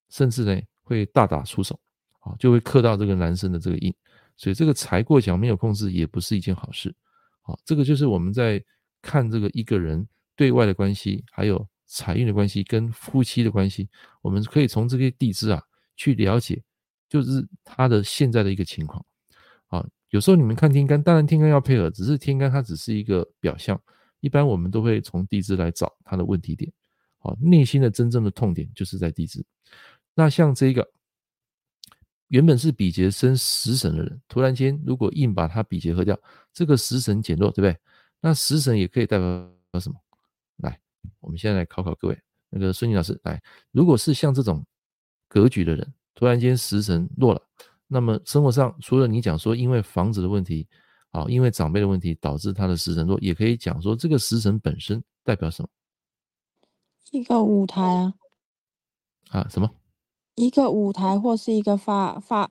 [0.09, 1.79] 甚至呢会大打出手，
[2.21, 3.93] 啊，就会克到这个男生的这个印，
[4.35, 6.93] 所以这个财过强没有控制也不是一件好事，
[7.43, 8.61] 啊，这个就是我们在
[9.01, 13.87] 看这个一个人对外的关系，还有财运的关系跟夫妻的关系，
[14.23, 15.61] 我们可以从这些地支啊
[15.95, 16.61] 去了解，
[17.07, 19.05] 就是他的现在的一个情况，
[19.67, 19.87] 啊。
[20.09, 23.79] 有时候你们看天干，当然天干要配合，只是天干它只是一个表象。
[24.21, 26.73] 一般我们都会从地支来找它的问题点，
[27.19, 29.45] 好，内心的真正的痛点就是在地支。
[30.19, 30.85] 那像这个
[32.27, 36.19] 原本是比劫生食神的人，突然间如果硬把他比劫喝掉，
[36.51, 37.79] 这个食神减弱，对不对？
[38.19, 39.25] 那食神也可以代表
[39.79, 39.97] 什么？
[40.57, 40.77] 来，
[41.21, 44.61] 我们现在来考考各位，那个孙妮老师来，如果是像这种
[45.29, 47.41] 格局的人，突然间食神弱了。
[47.87, 50.67] 那么生活上，除了你讲说因为房子的问题，
[51.11, 55.69] 啊，因为长辈的问题导致他的食神弱，也可以讲说这个食神本身代表什么？
[57.11, 58.13] 一个舞台啊，
[59.29, 59.75] 啊，什么？
[60.39, 62.49] 一个舞台或是一个发发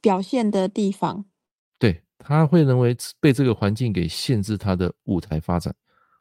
[0.00, 1.24] 表现的地方。
[1.76, 5.74] 对，他会认为被这个环境给限制他的舞台发展。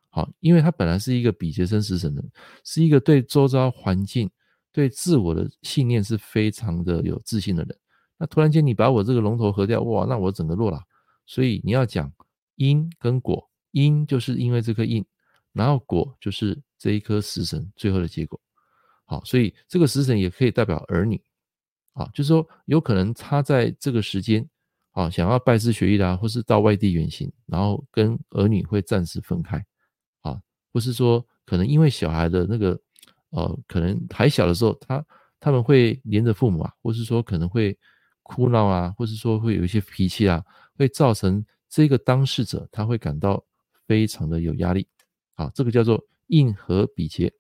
[0.10, 2.24] 好，因为他本来是一个比劫生食神的，
[2.64, 4.28] 是一个对周遭环境、
[4.72, 7.78] 对自我的信念是非常的有自信的人。
[8.18, 10.82] 那突然间你把我这个龙头合掉，哇，那我整个弱了。
[11.28, 12.12] 所以你要讲
[12.56, 15.06] 因跟果，因就是因为这颗印，
[15.54, 18.42] 然后果就是这一颗食神最后的结果。
[19.08, 21.20] 好，所以这个食神也可以代表儿女，
[21.94, 24.48] 啊，就是说有可能他在这个时间，
[24.92, 29.58] 啊，想要拜师学艺啦，或是到外地远行，然后跟儿女会暂时分开，
[30.22, 30.40] 啊，
[30.72, 32.80] 或是说可能因为小孩的那个，
[33.32, 35.04] 呃，可能还小的时候，他
[35.40, 37.76] 他们会连着父母啊，或是说可能会。
[38.30, 40.44] 哭闹啊，或是说会有一些脾气啊，
[40.76, 43.42] 会造成这个当事者他会感到
[43.88, 44.86] 非常的有压力。
[45.34, 47.32] 好，这个叫做应合比劫。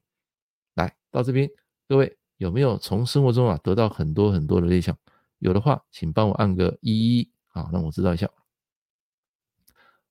[1.18, 1.50] 到这边，
[1.88, 4.96] 各位有没有从生活中啊得到很多很多的类象？
[5.40, 8.30] 有的话，请帮我按个一一，啊，让我知道一下。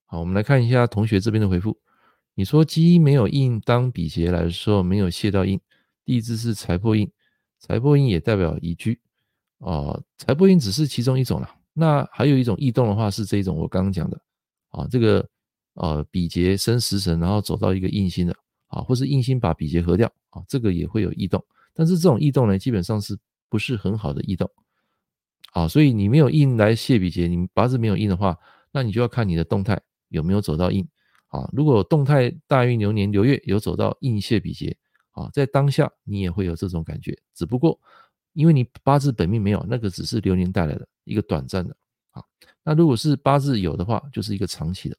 [0.07, 1.79] 好，我们来看一下同学这边的回复。
[2.35, 5.61] 你说基没有印当比劫来的时候，没有泄到印，
[6.05, 7.09] 地支是财破印，
[7.61, 9.01] 财破印也代表宜居。
[9.59, 11.49] 哦，财破印只是其中一种了。
[11.73, 14.21] 那还有一种异动的话，是这一种我刚刚讲的
[14.71, 15.29] 啊，这个
[15.75, 21.42] 呃比劫生食神，然后走到一个印星的啊，或是印星把比劫合掉啊，这个也会有异动。
[21.72, 23.18] 但是这种异动呢，基本上是
[23.49, 24.51] 不是很好的异动
[25.53, 25.66] 啊？
[25.66, 28.37] 所以你没有印来泄比劫，你八字没有印的话，
[28.72, 30.87] 那你就要看你的动态有没有走到印
[31.29, 31.49] 啊。
[31.53, 34.77] 如果动态大运流年流月有走到印泄比劫
[35.12, 37.81] 啊，在当下你也会有这种感觉，只不过。
[38.33, 41.75] 因为你八字本命没有，那个只是流年带来的一个短暂的。
[42.11, 42.22] 啊，
[42.62, 44.96] 那如果是八字有的话，就是一个长期的。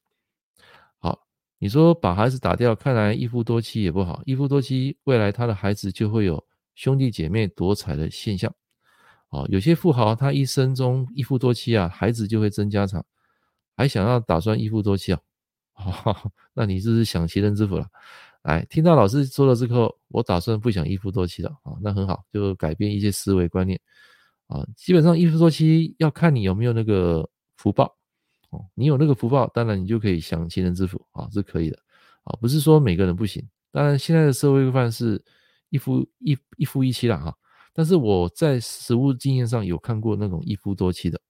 [1.58, 4.22] 你说把孩子打掉，看来一夫多妻也不好。
[4.24, 6.44] 一夫多妻，未来他的孩子就会有
[6.74, 8.54] 兄弟姐妹夺财的现象。
[9.30, 13.04] 哦，有些富豪他一生中一夫多妻啊，孩子就会争家产，
[13.76, 15.20] 还想要打算一夫多妻啊？
[15.74, 16.16] 哦，
[16.54, 17.86] 那你是不是享其人之福了？
[18.42, 23.78] 哎，听到老师说了之后，我打算不想一夫多妻了啊，那很好，就改变一些思维观念
[24.46, 24.64] 啊。
[24.76, 27.97] 基本上一夫多妻要看你有没有那个福报
[28.50, 31.78] 哦，你有那个福报，当然你就可以享齐人之福啊，是可以的
[32.24, 33.46] 啊，不是说每个人不行。
[33.70, 35.22] 当然现在的社会规范是
[35.68, 37.36] 一夫一一夫一妻了哈，
[37.74, 41.20] 但是我在实物经验上有看过那种一夫多妻的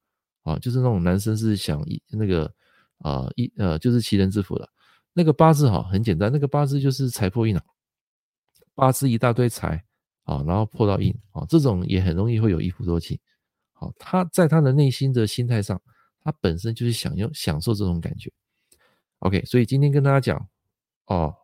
[0.42, 2.52] 啊，就是那种男生是想一那个
[2.98, 4.68] 啊一呃就是齐人之福的。
[5.12, 7.62] 那个八字哈很简单，那个八字就是财破印啊，
[8.76, 9.82] 八字一大堆财
[10.22, 13.20] 啊，然后破到印啊，这种也很容易会有一夫多妻。
[13.72, 15.80] 好，他在他的内心的心态上，
[16.22, 18.30] 他本身就是想要享受这种感觉。
[19.20, 20.48] OK，所以今天跟大家讲
[21.06, 21.34] 哦，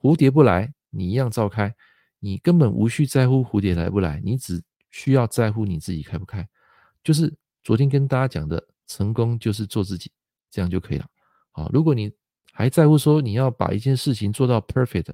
[0.00, 1.74] 蝴蝶不来，你一样照开，
[2.20, 6.48] 你根本无需在乎蝴蝶来不来，你只需要在乎你自己开不开。
[7.04, 10.10] 就是昨天跟大家讲的，成功就是做自己，
[10.50, 11.06] 这样就可以了。
[11.50, 12.10] 好，如果你
[12.52, 15.12] 还在乎说你要把一件事情做到 perfect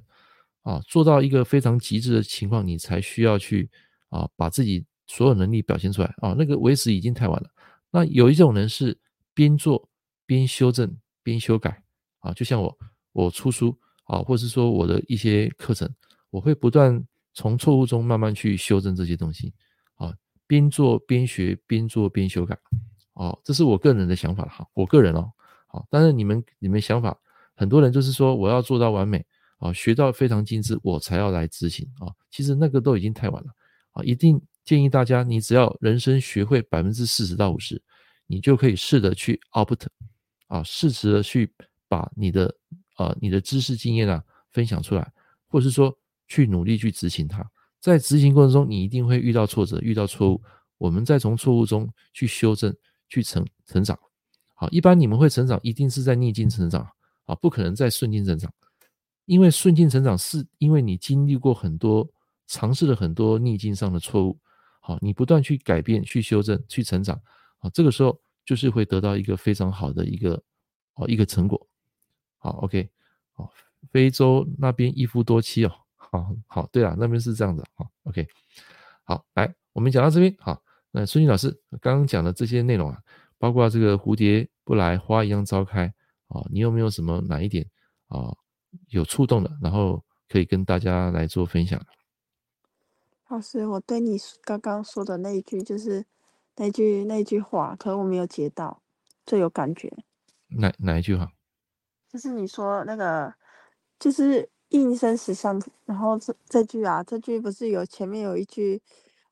[0.61, 3.69] 啊，做到一个非常极致的情况，你才需要去
[4.09, 6.33] 啊把自己所有能力表现出来啊。
[6.37, 7.49] 那个为时已经太晚了。
[7.91, 8.97] 那有一种人是
[9.35, 9.87] 边做
[10.25, 11.83] 边修正边修改
[12.17, 12.75] 啊，就像我
[13.11, 15.87] 我出书啊，或者是说我的一些课程，
[16.31, 19.53] 我会不断从错误中慢慢去修正这些东西
[19.97, 20.11] 啊，
[20.47, 22.57] 边做边学边做边修改
[23.13, 25.31] 哦，这是我个人的想法哈，我个人哦，
[25.67, 27.15] 好，但是你们你们想法。
[27.57, 29.25] 很多人就是说我要做到完美
[29.59, 32.11] 啊，学到非常精致，我才要来执行啊。
[32.29, 33.49] 其实那个都已经太晚了
[33.93, 34.03] 啊！
[34.03, 37.81] 一定建议大家，你只要人生学会百分之四十到五十，
[38.27, 39.85] 你就可以试着去 output
[40.47, 41.51] 啊，试着的去
[41.87, 42.55] 把你的
[42.97, 45.11] 呃你的知识经验啊分享出来，
[45.47, 45.95] 或是说
[46.27, 47.45] 去努力去执行它。
[47.79, 50.41] 在执行过程中，你一定会遇到挫折，遇到错误，
[50.77, 52.75] 我们再从错误中去修正，
[53.07, 53.97] 去成成长。
[54.55, 56.87] 好，一般你们会成长，一定是在逆境成长
[57.25, 58.51] 啊，不可能在顺境成长，
[59.25, 62.09] 因为顺境成长是因为你经历过很多，
[62.47, 64.39] 尝试了很多逆境上的错误。
[64.79, 67.21] 好，你不断去改变、去修正、去成长，
[67.65, 70.43] 好，这个时候就是会得到一个非常好的一个
[70.93, 71.67] 哦一个成果。
[72.37, 72.87] 好，OK，
[73.33, 73.51] 好，
[73.91, 78.27] 非洲那边一夫多妻哦，好好，对啊，那边是这样的，好，OK，
[79.03, 81.49] 好，来，我们讲到这边，好，那孙庆老师
[81.81, 83.01] 刚刚讲的这些内容啊，
[83.39, 85.91] 包括这个蝴蝶不来花一样召开，
[86.27, 87.67] 啊，你有没有什么哪一点
[88.09, 88.31] 啊
[88.89, 91.83] 有触动的，然后可以跟大家来做分享？
[93.29, 96.05] 老师，我对你刚刚说的那一句，就是
[96.57, 98.81] 那句那句话，可能我没有接到，
[99.25, 99.91] 最有感觉。
[100.47, 101.31] 哪哪一句话？
[102.09, 103.33] 就是你说那个，
[103.99, 108.81] 就是应声石上，然后这这句啊，这句不是有前面有一句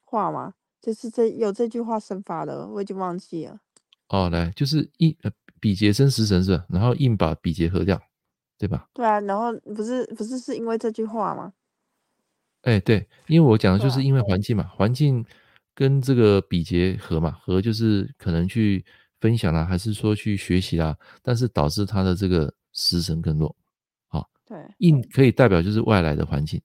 [0.03, 0.53] 话吗？
[0.81, 3.59] 就是这有这句话生发的，我已经忘记了。
[4.09, 5.31] 哦，来，就是应呃
[5.61, 6.65] 比劫生食神是吧？
[6.67, 8.01] 然后应把比劫合掉，
[8.57, 8.89] 对吧？
[8.93, 11.53] 对啊，然后不是不是是因为这句话吗？
[12.63, 15.25] 哎，对，因为我讲的就是因为环境嘛，环境
[15.75, 18.83] 跟这个比劫合嘛，合就是可能去
[19.19, 23.55] 分享啦，还是说去学习啦，但是导致他的这个食神更弱，
[24.07, 26.61] 啊，对，印可以代表就是外来的环境，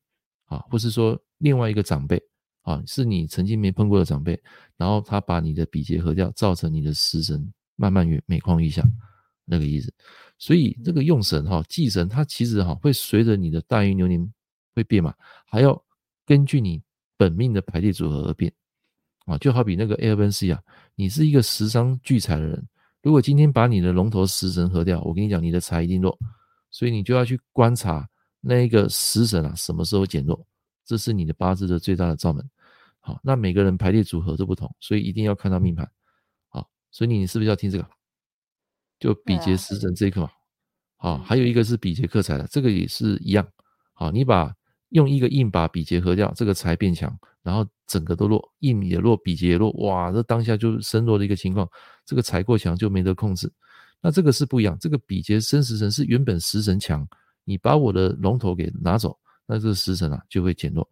[0.47, 2.23] 啊，或是说另外一个长辈，
[2.63, 4.41] 啊，是你曾经没碰过的长辈，
[4.77, 8.83] 然后他把你的比劫合掉，造成你的食神慢慢越每况愈下，
[9.45, 9.93] 那个意思，
[10.39, 14.33] 所以这个用神哈，忌神它其实哈会随着你的大运流年
[14.75, 15.15] 会变嘛，
[15.47, 15.83] 还要。
[16.29, 16.83] 根据你
[17.17, 18.53] 本命的排列组合而变，
[19.29, 20.59] 啊，就好比那个 a i r b n c 啊，
[20.95, 22.67] 你是一个食伤聚财的人，
[23.03, 26.19] 如果今天把你的龙头食神合掉，我跟你讲，你的财一定弱，
[26.71, 28.09] 所以你就要去观察
[28.41, 30.43] 那个食神啊什么时候减弱，
[30.83, 32.43] 这是你的八字的最大的罩门。
[33.01, 35.87] 好，那每个人排列组合都不同，所以一定要看到命盘。
[36.49, 37.87] 好，所以你是不是要听这个？
[38.99, 40.31] 就比劫食神这一课嘛。
[40.97, 43.47] 好，还有一个是比劫克财的，这个也是一样。
[43.93, 44.55] 好，你把。
[44.91, 51.69] 用一个印把比劫合掉，这个财变强，然后整个都弱，印也弱，比劫也弱，哇，这当下就身弱的一个情况，
[52.07, 53.53] 这个财过强就没得控制。
[54.01, 57.07] 那这个是不一样，这个比劫生食神是原本食神强，
[57.45, 60.89] 你把我的龙头给拿走，那这个食神啊就会减弱，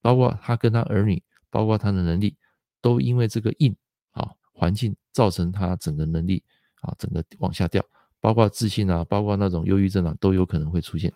[0.00, 2.36] 包括他跟他儿女，包括他的能力，
[2.80, 3.74] 都因为这个印
[4.12, 6.42] 啊环境造成他整个能力
[6.82, 7.84] 啊整个往下掉，
[8.20, 11.12] 包括自信啊，包括那种忧郁症啊都有可能会出现。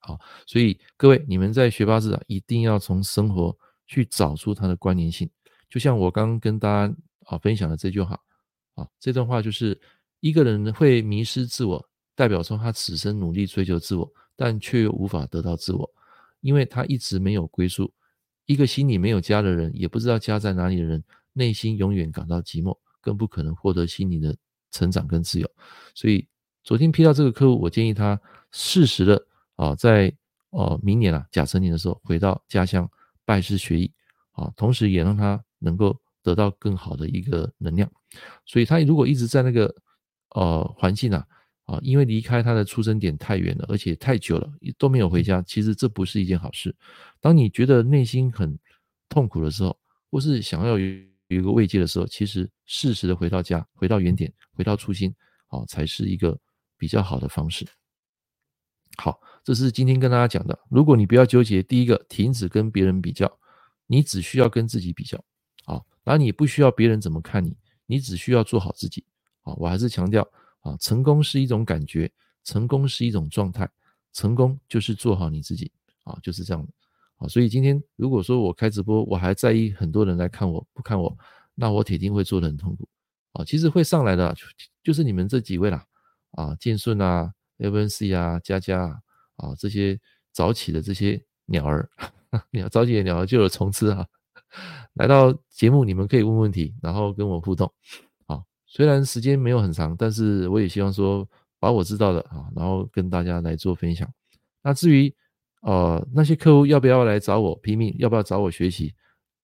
[0.00, 3.56] 啊，所以各位，你们在学八字啊，一定要从生活
[3.86, 5.28] 去找出它的关联性。
[5.68, 6.94] 就像我刚刚跟大家
[7.26, 8.18] 啊分享的这句话，
[8.74, 9.78] 啊，这段话就是
[10.20, 11.84] 一个人会迷失自我，
[12.14, 15.90] 代表说他此生努力追求自我，但却又无法得到自我，
[16.40, 17.92] 因为他一直没有归宿。
[18.46, 24.34] 一个心里没有家的人，也不知道家在哪里的人，内心永远感到寂寞，更不可能获得心灵的
[24.70, 25.50] 成长跟自由。
[25.94, 26.26] 所以
[26.62, 28.18] 昨天批到这个客户，我建议他
[28.52, 29.22] 适时的。
[29.58, 30.16] 啊，在
[30.50, 32.88] 呃明年啊甲辰年的时候回到家乡
[33.24, 33.92] 拜师学艺，
[34.30, 37.90] 啊，同时也让他能够得到更好的一个能量。
[38.46, 39.74] 所以他如果一直在那个
[40.30, 41.26] 呃环境啊，
[41.64, 46.74] 啊，因为离开他的出生点太远了，而且太久了都没有回家，其实这不是一件好事。
[47.20, 48.56] 当你觉得内心很
[49.08, 49.76] 痛苦的时候，
[50.08, 50.86] 或是想要有
[51.26, 55.12] 有一个慰藉的时候，其实适时的回到家，回到原点，回到初心，
[55.48, 56.38] 啊，才是一个
[56.76, 57.66] 比较好的方式。
[58.96, 59.20] 好。
[59.48, 60.58] 这是今天跟大家讲的。
[60.68, 63.38] 如果你不要纠结，第一个，停止跟别人比较，
[63.86, 65.16] 你只需要跟自己比较，
[65.64, 69.06] 啊，然后你不需要别人怎么看你，你只需要做好自己，
[69.44, 70.20] 啊，我还是强调，
[70.60, 72.12] 啊，成功是一种感觉，
[72.44, 73.66] 成功是一种状态，
[74.12, 75.72] 成功就是做好你自己，
[76.04, 76.70] 啊，就是这样的，
[77.16, 81.16] 啊，所以今天如果说我开直播，我还在意很多人来看我不看我，
[81.54, 82.86] 那我铁定会做得很痛苦，
[83.32, 84.36] 啊，其实会上来的
[84.82, 85.86] 就是你们这几位啦，
[86.32, 89.00] 啊，建顺啊，FNC 啊，佳佳啊。
[89.38, 89.98] 啊，这些
[90.32, 91.88] 早起的这些鸟儿，
[92.52, 94.06] 鸟早起的鸟儿就有虫吃啊。
[94.94, 97.70] 来到节目，你们可以问问题，然后跟我互动。
[98.26, 101.28] 啊，虽然时间没有很长，但是我也希望说
[101.58, 104.08] 把我知道的啊，然后跟大家来做分享。
[104.62, 105.14] 那至于
[105.62, 108.94] 呃那些客户要不要来找我拼命，要不要找我学习，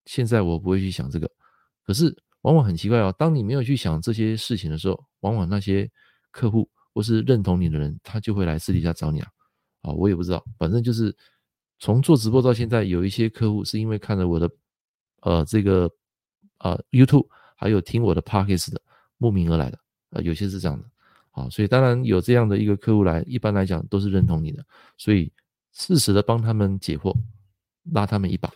[0.06, 1.30] 现在我不会去想这个。
[1.84, 5.90] 可是往往很奇怪哦，当你没有去想这些事情的时候，往往那些
[6.30, 9.28] 客户或是认同你的人，他就会来私底下找你啊。
[9.84, 11.14] 啊，我也不知道，反正就是
[11.78, 14.50] 从做直播到现在，有一些客户是因为看了我的
[15.20, 15.90] 呃这个
[16.58, 18.80] 呃 YouTube，还有听我的 Podcast 的，
[19.18, 19.78] 慕名而来的，
[20.10, 20.88] 呃，有些是这样的，
[21.30, 24.64] 好，所以当然有这样的一个客户来，一般来讲都是认同你的，
[24.96, 25.30] 所以
[25.72, 27.14] 适时的帮他们解惑，
[27.92, 28.48] 拉他们一把，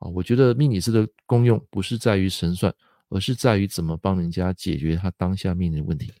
[0.00, 2.74] 啊，我觉得命理师的功用不是在于神算，
[3.08, 6.12] 而是在于怎么帮人家解决他当下面临的问题，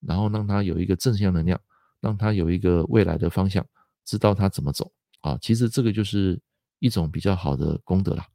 [0.00, 1.58] 然后让他有一个正向能量，
[2.00, 3.64] 让他有一个未来的方向，
[4.04, 4.90] 知道他怎么走，
[5.20, 6.40] 啊，其实这个就是
[6.78, 8.26] 一种比较好的功德啦。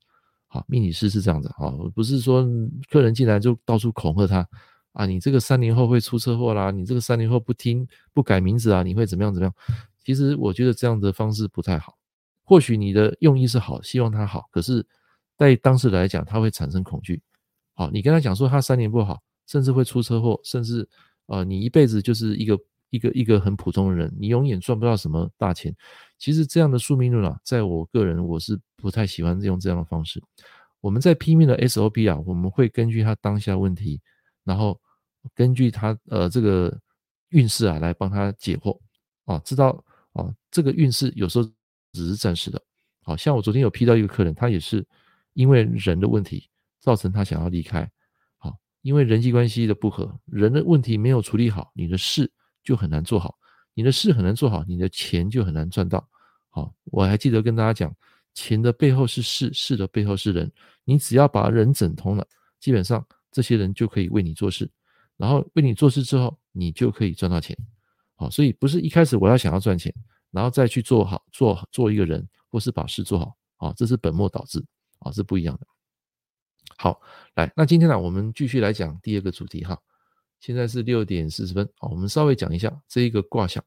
[0.47, 2.47] 好，命理师是这样子啊，不是说
[2.89, 4.47] 客人进来就到处恐吓他
[4.93, 9.53] 啊，你这个三年后会出车祸啦，你这个三年后不听不改名字啊，你会怎么样怎么样？
[10.03, 11.97] 其实我觉得这样的方式不太好。
[12.43, 14.87] 或许你的用意是好，希望他好，可是
[15.35, 17.21] 在当事人来讲，他会产生恐惧。
[17.73, 20.87] 好，你跟他讲说他三年不好，甚至会出车祸，甚至
[21.25, 22.57] 呃，你一辈子就是一个
[22.89, 25.75] 一个一个很普通的人，你永远赚不到什么大钱。
[26.17, 30.21] 其实这样的宿命论啊，在我个人我是不太喜欢用这样的方式。
[30.79, 33.99] 我们在拼命的 SOP 啊，我们会根据他当下问题，
[34.43, 34.79] 然后
[35.35, 36.75] 根据他呃这个
[37.29, 38.79] 运势啊来帮他解惑
[39.25, 39.83] 啊，知道
[40.13, 41.49] 啊这个运势有时候
[41.93, 42.61] 只是暂时的。
[43.01, 44.85] 好像我昨天有批到一个客人，他也是
[45.33, 47.89] 因为人的问题造成他想要离开。
[48.37, 52.31] 好，因为人际关系的不和，人的问题没有处理好，你的事
[52.67, 53.37] 就很难做好。
[53.73, 56.05] 你的事很难做好，你的钱就很难赚到。
[56.49, 57.95] 好，我还记得跟大家讲，
[58.33, 60.51] 钱的背后是事，事的背后是人。
[60.83, 62.27] 你只要把人整通了，
[62.59, 64.69] 基本上这些人就可以为你做事，
[65.15, 67.57] 然后为你做事之后，你就可以赚到钱。
[68.15, 69.93] 好，所以不是一开始我要想要赚钱，
[70.31, 73.33] 然后再去做好做做一个人，或是把事做好。
[73.55, 74.61] 好，这是本末倒置，
[74.99, 75.65] 啊，是不一样的。
[76.77, 76.99] 好，
[77.35, 79.79] 来，那今天呢，我们继续来讲第二个主题哈。
[80.39, 83.63] 现在是六点四十分，啊，我们稍微讲一下这一个卦象，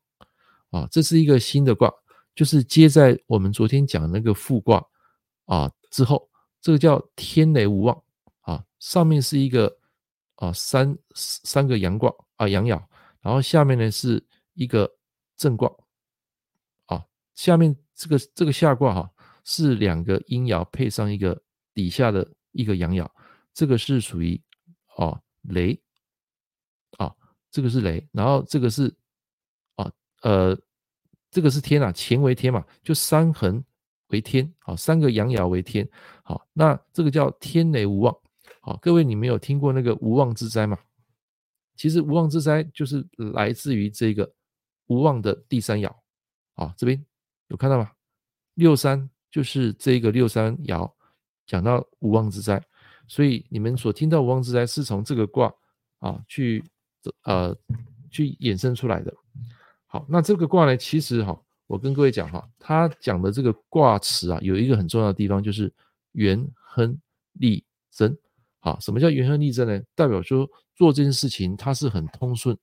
[0.71, 1.93] 啊，这是一个新的卦，
[2.35, 4.83] 就是接在我们昨天讲那个复卦
[5.47, 6.29] 啊之后，
[6.61, 8.03] 这个叫天雷无妄
[8.43, 9.77] 啊，上面是一个
[10.37, 12.81] 啊三三个阳卦啊阳爻，
[13.21, 14.91] 然后下面呢是一个
[15.37, 15.69] 正卦，
[16.87, 17.05] 啊，
[17.35, 19.11] 下面这个这个下卦哈
[19.45, 21.43] 是两个阴爻配上一个
[21.75, 23.07] 底下的一个阳爻，
[23.53, 24.41] 这个是属于
[24.97, 25.79] 啊雷。
[26.99, 27.15] 啊
[27.51, 28.95] 这个是雷，然后这个是
[29.75, 29.91] 啊
[30.23, 30.57] 呃，
[31.33, 33.63] 这个是天啊，乾为天嘛，就三横
[34.09, 35.89] 为天，好，三个阳爻为天，
[36.23, 38.17] 好，那这个叫天雷无妄，
[38.61, 40.79] 好，各位你们有听过那个无妄之灾吗？
[41.75, 44.33] 其实无妄之灾就是来自于这个
[44.87, 45.93] 无妄的第三爻，
[46.55, 47.05] 好，这边
[47.49, 47.91] 有看到吗？
[48.55, 50.89] 六三就是这个六三爻
[51.47, 52.63] 讲到无妄之灾，
[53.09, 55.53] 所以你们所听到无妄之灾是从这个卦
[55.99, 56.65] 啊去。
[57.25, 57.57] 呃，
[58.11, 59.15] 去衍生出来的。
[59.87, 65.73] 好，那这个卦呢，其实哈，我跟各位讲哈，他讲的这个卦辞啊，有一个很重要的地方，就是
[66.13, 66.97] 元亨
[67.33, 68.17] 利贞。
[68.61, 69.83] 好，什么叫元亨利贞呢？
[69.95, 72.57] 代表说做这件事情它是很通顺、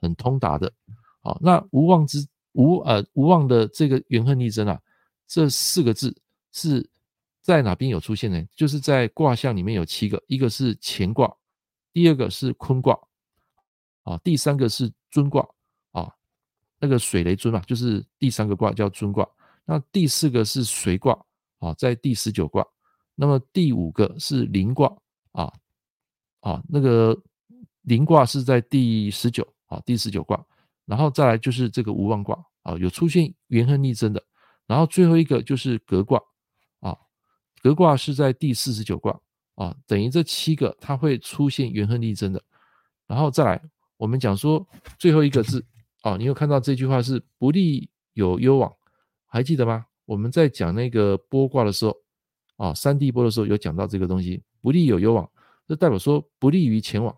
[0.00, 0.72] 很通达的。
[1.22, 4.80] 好，那无妄之无呃无妄的这个元亨利贞啊，
[5.26, 6.14] 这四个字
[6.52, 6.86] 是
[7.40, 8.44] 在哪边有出现呢？
[8.54, 11.32] 就是在卦象里面有七个，一个是乾卦，
[11.92, 12.98] 第二个是坤卦。
[14.06, 15.44] 啊，第三个是尊卦
[15.90, 16.08] 啊，
[16.78, 19.28] 那个水雷尊嘛，就是第三个卦叫尊卦。
[19.64, 21.12] 那第四个是随卦
[21.58, 22.64] 啊，在第十九卦。
[23.16, 24.96] 那么第五个是临卦
[25.32, 25.52] 啊
[26.38, 27.20] 啊，那个
[27.82, 30.40] 临卦是在第十九啊，第十九卦。
[30.84, 34.22] 然后再来就是这个无妄卦啊，有出现元亨利贞的。
[34.68, 36.22] 然后最后一个就是革卦
[36.78, 36.96] 啊，
[37.60, 39.20] 革卦是在第四十九卦
[39.56, 42.40] 啊，等于这七个它会出现元亨利贞的。
[43.08, 43.60] 然后再来。
[43.96, 44.66] 我们讲说
[44.98, 45.64] 最后一个字
[46.02, 48.72] 啊，你有看到这句话是不利有攸往，
[49.26, 49.86] 还记得吗？
[50.04, 51.96] 我们在讲那个剥卦的时候
[52.56, 55.28] 啊，三地剥的时候有讲到这个东西，不利有攸往，
[55.66, 57.16] 这代表说不利于前往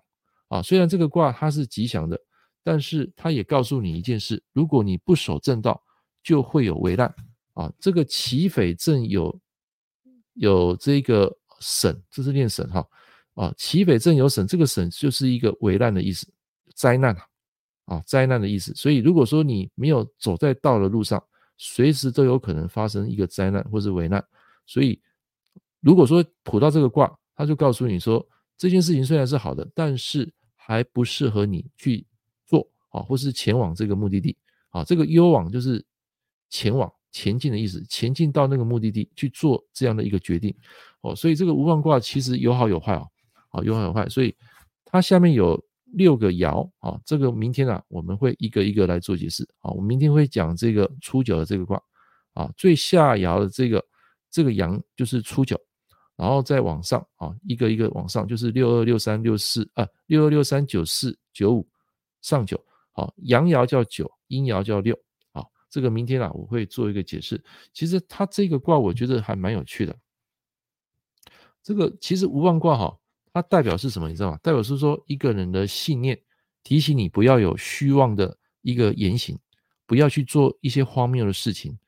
[0.49, 0.62] 啊。
[0.62, 2.18] 虽然这个卦它是吉祥的，
[2.64, 5.83] 但是它也告诉你一件事：如果你不守正道，
[6.22, 7.14] 就会有危难
[7.55, 7.72] 啊。
[7.79, 9.41] 这个其匪正有
[10.35, 12.87] 有这个省，这是念省哈
[13.35, 16.26] 啊，其匪正有省，这个省就是一个危难的意思。
[16.79, 18.72] 灾难啊，啊，灾难的意思。
[18.76, 21.20] 所以，如果说你没有走在道的路上，
[21.57, 24.24] 随时都有可能发生一个灾难或是危难。
[24.64, 25.01] 所以，
[25.81, 28.24] 如果说卜到这个卦，他就告诉你说，
[28.57, 32.07] 这件事情虽然是好的，但是还不适合你去
[32.47, 34.37] 做啊，或是前往这个目的地
[34.70, 34.85] 啊。
[34.85, 35.85] 这个幽往就是
[36.49, 40.55] 前往、前进的意思，前进到那个目的地去做这样的一个决定
[41.01, 41.12] 哦。
[41.16, 43.09] 所以，这个无妄卦其实有好有坏哦，
[43.51, 44.09] 啊，有好有坏。
[44.09, 44.33] 所以，
[44.85, 45.61] 它下面有。
[45.93, 49.70] 六个爻啊，这个明天啊，我们会一个一个来做解释啊。
[49.70, 51.82] 我明天会讲这个初九的这个卦
[52.34, 53.84] 啊，最下爻的这个
[54.30, 55.59] 这个阳就是初九，
[56.16, 61.66] 然后再往上啊，一个一个往上，就是六二六三六四啊，六二六三九四九五
[62.20, 62.62] 上九，
[62.93, 64.99] 好，阳爻叫九，阴爻叫六，
[65.32, 67.43] 好，这个明天啊我会做一个解释。
[67.72, 69.97] 其实它这个卦我觉得还蛮有趣的。
[71.62, 72.99] 这个其实无妄卦哈，
[73.33, 74.09] 它代表是什么？
[74.09, 74.39] 你知道吗？
[74.43, 76.20] 代表是说一个人的信念，
[76.62, 79.39] 提醒你不要有虚妄的一个言行，
[79.87, 81.79] 不要去做一些荒谬的事情，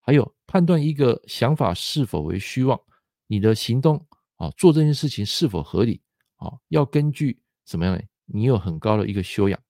[0.00, 2.80] 还有判断一个想法是否为虚妄。
[3.26, 4.06] 你的行动
[4.36, 6.00] 啊，做这件事情是否合理
[6.36, 6.52] 啊？
[6.68, 8.04] 要根据什么样的？
[8.24, 9.60] 你有很高的一个修养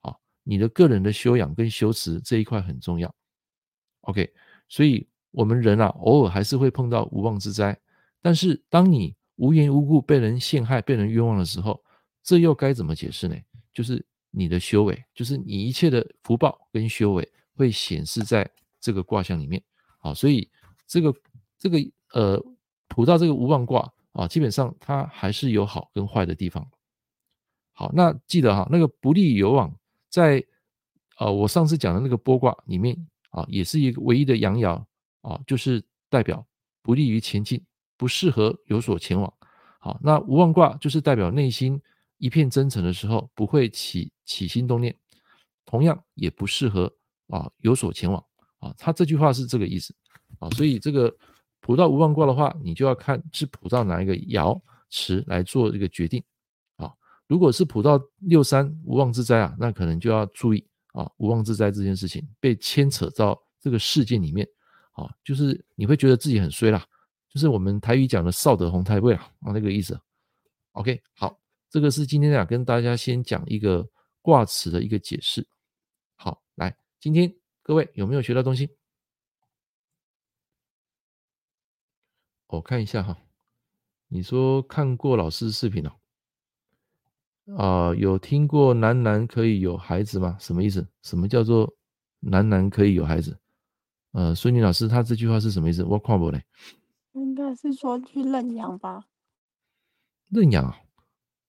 [0.00, 3.14] 啊，你的个人的修养跟修持这一块很重要。
[4.02, 4.32] OK，
[4.68, 7.78] 所以我们人啊，偶尔还是会碰到无妄之灾。
[8.20, 11.82] 但是当你无缘无故被人陷害、被人冤枉的时候，
[12.22, 13.36] 这又该怎么解释呢？
[13.72, 18.48] 就是你的修为，就是你一切的福报跟修为会显示在
[18.80, 19.62] 这个卦象里面。
[19.98, 20.50] 好，所以
[20.86, 21.14] 这个
[21.58, 21.78] 这个
[22.12, 22.44] 呃。
[22.86, 26.64] 卜到这个无妄卦啊，基本上它还是有好跟坏的地方。
[27.72, 29.74] 好，那记得哈，那个不利有往，
[30.10, 30.44] 在
[31.18, 32.94] 呃我上次讲的那个剥卦里面
[33.30, 34.80] 啊，也是一个唯一的阳爻
[35.22, 36.46] 啊，就是代表
[36.82, 37.60] 不利于前进，
[37.96, 39.32] 不适合有所前往。
[39.78, 41.80] 好，那无妄卦就是代表内心
[42.18, 44.96] 一片真诚的时候，不会起起心动念，
[45.64, 46.92] 同样也不适合
[47.28, 48.24] 啊有所前往
[48.58, 48.74] 啊。
[48.78, 49.94] 他这句话是这个意思
[50.38, 51.14] 啊，所以这个。
[51.66, 56.22] 普到无妄卦的话，你就要看是普到哪一个爻辞来做这个决定
[56.76, 56.92] 啊。
[57.26, 64.46] 如果是普到六三无妄之灾啊，那可能就要注意啊，无妄之灾这件事情被牵扯到这个事件里面
[64.92, 66.84] 啊，就是你会觉得自己很衰啦，
[67.34, 70.00] 就是我们台语讲的少得红台位啊，啊那个意思。
[70.70, 71.36] OK，好，
[71.68, 73.84] 这个是今天啊跟大家先讲一个
[74.22, 75.44] 卦辞的一个解释。
[76.14, 78.70] 好，来，今天各位有没有学到东西？
[82.46, 83.18] 我看一下哈，
[84.06, 85.92] 你说看过老师视频哦？
[87.56, 90.36] 啊，有听过男男可以有孩子吗？
[90.38, 90.86] 什么意思？
[91.02, 91.74] 什么叫做
[92.20, 93.36] 男男可以有孩子？
[94.12, 95.82] 呃，孙女老师，他这句话是什么意思？
[95.82, 96.40] 我看不嘞。
[97.14, 99.04] 应该是说去认养吧？
[100.28, 100.74] 认养，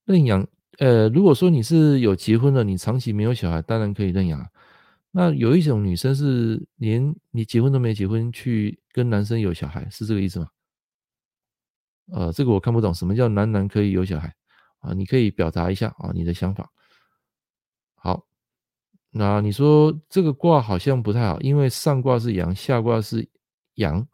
[0.06, 0.48] 认养。
[0.78, 4.48] 呃，如果说你是有结婚了，你长期没有小孩，当然可以认养。
[5.12, 10.48] 那有一种女生是连你结婚都没结婚，去跟男生有小孩，是这个意思吗？
[12.12, 14.36] 呃，这个我看不懂，什么叫男男可以有小孩
[14.80, 14.94] 啊？
[14.94, 16.70] 你可以表达一下啊，你的想法。
[17.96, 18.28] 好，
[19.10, 23.28] 那你说这个卦好像不太好，因为上卦是阳，下卦是
[23.76, 24.06] 阳，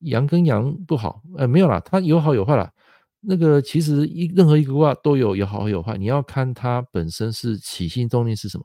[0.00, 1.22] 阳跟阳不好。
[1.36, 2.72] 呃，没有啦，它有好有坏啦。
[3.20, 8.64] 那个其实一任何一个卦都有有好有坏，你要看它本身是起心动念是什么。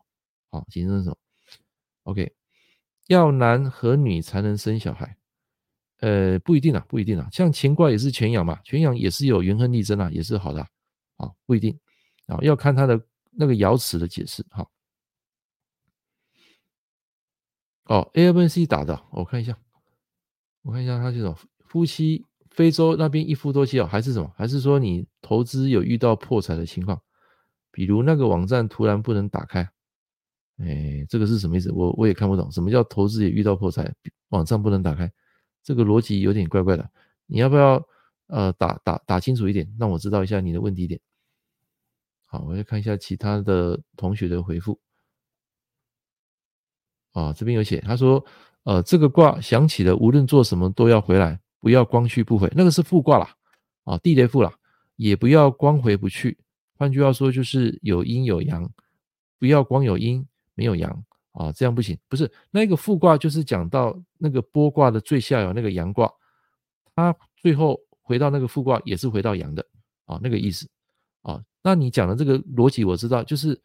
[0.51, 1.17] 好，起心动念是什么
[2.03, 2.34] ？OK，
[3.07, 5.17] 要男和女才能生小孩。
[6.01, 7.27] 呃，不一定啊，不一定啊。
[7.31, 10.61] 像乾卦也是全阳嘛，全阳也是有元亨利贞啊，也是好的
[11.17, 11.77] 啊，不一定
[12.27, 14.67] 啊，要看他的那个爻辞的解释哈。
[17.86, 19.57] 哦，A、B、C 打的，我看一下，
[20.64, 21.36] 我看一下他这种
[21.66, 24.32] 夫妻非洲那边一夫多妻哦，还是什么？
[24.36, 26.99] 还是说你投资有遇到破财的情况？
[27.72, 29.68] 比如那个网站突然不能打开，
[30.57, 31.72] 哎，这个是什么意思？
[31.72, 33.91] 我我也看不懂，什么叫投资也遇到破财，
[34.30, 35.11] 网站不能打开？
[35.64, 36.88] 这个逻辑有点怪怪的，
[37.26, 37.84] 你要不要
[38.28, 41.01] 呃打打打清楚一点，让我知道一下你的问题点？
[42.28, 44.80] 好，我来看一下其他的同学的回复。
[47.14, 48.24] 啊，这边有写，他说，
[48.64, 53.36] 呃，这个卦想起了无论做什么都要回来，不要光去不回，那个是复卦啦，
[53.84, 54.53] 啊，地雷复啦，
[54.95, 56.38] 也不要光回不去。
[56.78, 58.70] 换句话说，就是有阴有阳，
[59.39, 61.03] 不要光有阴没有阳。
[61.34, 66.07] 啊，这样不行，不是那个复卦，就是讲到那个剥卦的最下游那个阳卦，
[66.93, 69.66] 它最后回到那个复卦也是回到阳的
[70.05, 70.70] 啊，那个意思
[71.24, 71.41] 啊。
[71.64, 73.59] 那你讲的这个逻辑我知道，就是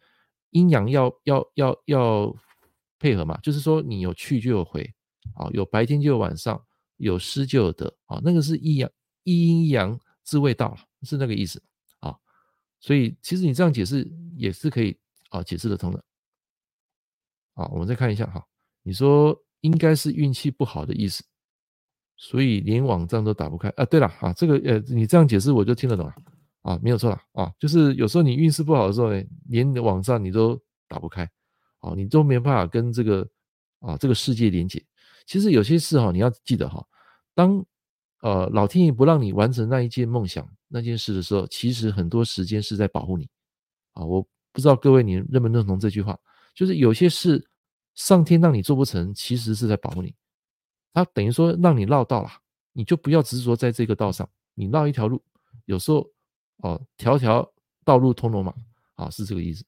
[0.53, 2.35] 阴阳要要要要
[2.99, 4.83] 配合嘛，就是说你有去就有回
[5.35, 6.61] 啊，有白天就有晚上，
[6.97, 8.91] 有失就有得啊，那个是一阳
[9.25, 11.63] 一阴一阳之谓道，是那个意思
[12.01, 12.17] 啊。
[12.81, 14.97] 所以其实你这样解释也是可以
[15.31, 16.05] 啊，解释得通的。
[17.55, 18.45] 啊，我们再看一下哈。
[18.83, 21.25] 你说应该是运气不好的意思，
[22.17, 23.85] 所以连网站都打不开啊。
[23.85, 26.15] 对了啊，这个呃，你这样解释我就听得懂了
[26.63, 27.53] 啊，没有错了啊。
[27.59, 31.29] 就是有时候你运势不好的时候呢，连网站你都打不开，
[31.81, 33.29] 啊，你都没办法跟这个
[33.81, 34.85] 啊这个世界连接。
[35.27, 36.85] 其实有些事哈，你要记得哈，
[37.35, 37.65] 当
[38.23, 43.29] 呃老天爷不让你完成那一件梦想那件事的时候，其实很多时间是在保护你
[43.93, 44.05] 啊。
[44.05, 44.23] 我
[44.53, 46.19] 不知道各位你认不认同这句话。
[46.55, 47.49] 就是有些事，
[47.95, 50.13] 上天让你做不成，其实是在保护你。
[50.93, 52.31] 他等于说让你绕道了，
[52.73, 55.23] 你就不要执着在这个道上，你绕一条路，
[55.67, 56.11] 有时候
[56.57, 57.49] 哦，条条
[57.85, 58.53] 道路通罗马
[58.97, 59.65] 啊，是这个意思。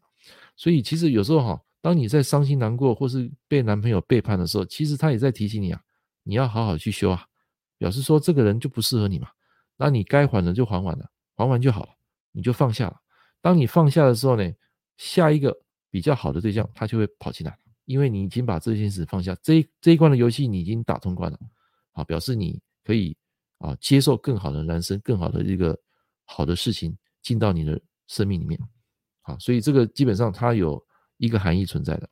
[0.56, 5.80] 所以其实有时候哈，当你在伤心难过或是被男朋友背叛的时候，其实他也在提醒你啊，
[6.22, 7.26] 你要好好去修啊，
[7.78, 9.28] 表示说这个人就不适合你嘛。
[9.76, 11.88] 那你该还的就还完了，还完就好了，
[12.32, 13.00] 你就放下了。
[13.40, 14.52] 当你放下的时候呢，
[14.98, 15.58] 下一个
[15.90, 21.38] 比较好的对象他就会跑进来，因为你已经把这件事放下，这一这一关的游戏你已经打通关了，
[21.92, 23.16] 好，表示你可以
[23.56, 25.74] 啊接受更好的男生，更好的一个
[26.26, 28.60] 好的事情进到你的生命里面，
[29.22, 30.84] 好，所以这个基本上他有
[31.20, 32.10] 一个含义存在的。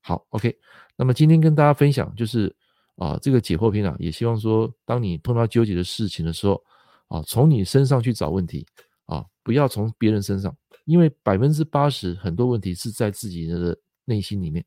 [0.00, 0.58] 好，OK，
[0.96, 2.52] 那么今天跟大家分享就是
[2.96, 6.60] 啊这个解惑篇啊，也希望说当你碰到纠结的事情的时候
[7.06, 8.66] 啊，从你身上去找问题。
[9.06, 14.64] 啊，不要从别人身上，因为百分之八十很多问题是在自己的内心里面。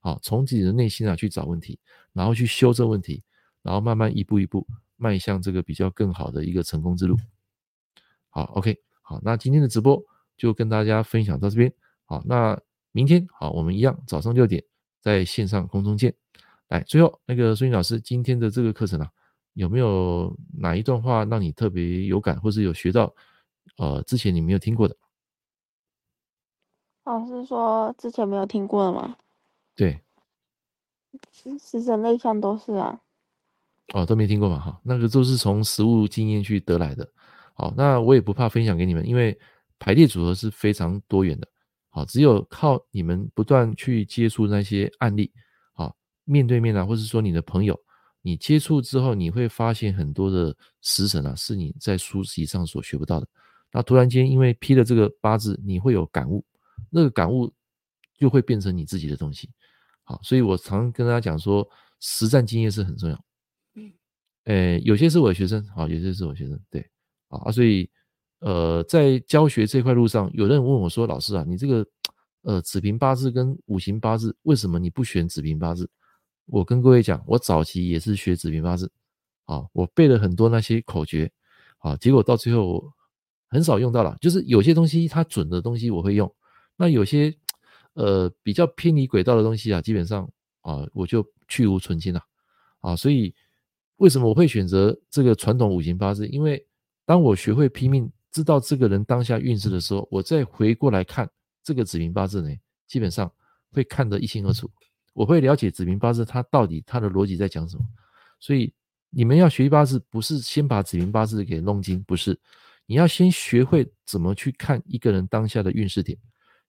[0.00, 1.80] 啊，从自己的内心啊去找问题，
[2.12, 3.24] 然后去修正问题，
[3.62, 4.64] 然后慢慢一步一步
[4.96, 7.16] 迈向这个比较更好的一个成功之路。
[8.28, 10.00] 好，OK，好，那今天的直播
[10.36, 11.72] 就跟大家分享到这边。
[12.04, 12.60] 好，那
[12.98, 14.60] 明天好，我们一样早上六点
[15.00, 16.12] 在线上空中见。
[16.66, 19.08] 来，最后那个孙宇老师，今天的这个课程啊，
[19.52, 23.14] 有没有哪一段话让你特别有感，或是有学到？
[23.76, 24.96] 呃，之前你没有听过的，
[27.04, 29.16] 老师说之前没有听过的吗？
[29.76, 30.00] 对，
[31.32, 32.98] 十神类象都是啊。
[33.94, 37.08] 哦，都没听过嘛，哈，那个都是从实物经验去得来的。
[37.54, 39.38] 好，那我也不怕分享给你们，因为
[39.78, 41.48] 排列组合是非常多元的。
[41.98, 45.32] 好，只有靠你们不断去接触那些案例，
[45.72, 45.92] 啊，
[46.22, 47.76] 面对面啊，或者说你的朋友。
[48.22, 53.26] 你接触之后，你会发现很多的时辰啊，是你在书籍上所学不到的。
[53.72, 56.44] 那突然间，因为批了这个八字，你会有感悟，
[56.88, 57.52] 那个感悟
[58.16, 59.50] 就会变成你自己的东西。
[60.04, 61.68] 好，所以我常跟大家讲说，
[61.98, 63.24] 实战经验是很重要。
[63.74, 63.92] 嗯，
[64.44, 66.88] 诶，有些是我的学生，好，有些是我学生，对，
[67.28, 67.90] 啊，所以
[68.40, 71.86] 呃，在教学这块路上，有人问我说，老师啊，你这个
[72.42, 75.90] 呃子平八字跟五行八字，为什么你不选子平八字？
[76.46, 78.90] 我跟各位讲，我早期也是学子平八字，
[79.44, 81.30] 啊，我背了很多那些口诀，
[81.78, 82.90] 啊，结果到最后
[83.48, 84.16] 很少用到了。
[84.20, 86.32] 就是有些东西它准的东西我会用，
[86.76, 87.34] 那有些
[87.94, 90.30] 呃比较偏离轨道的东西啊，基本上
[90.60, 92.22] 啊我就去芜存菁了，
[92.80, 93.34] 啊，所以
[93.96, 96.26] 为什么我会选择这个传统五行八字？
[96.28, 96.64] 因为
[97.04, 101.28] 当我学会拼命知道这个人当下运势的时候，我再回过来看
[101.62, 102.54] 这个子平八字呢，
[102.86, 103.30] 基本上
[103.72, 104.70] 会看得一清二楚。
[105.12, 107.84] 我会了解子平八字，它到底它的逻辑在讲什么。
[108.38, 108.72] 所以
[109.10, 112.38] 你们要学习八字，不是先把子平八字给弄精，不是，
[112.86, 116.16] 你要先学会怎么去看一个人当下的运势点。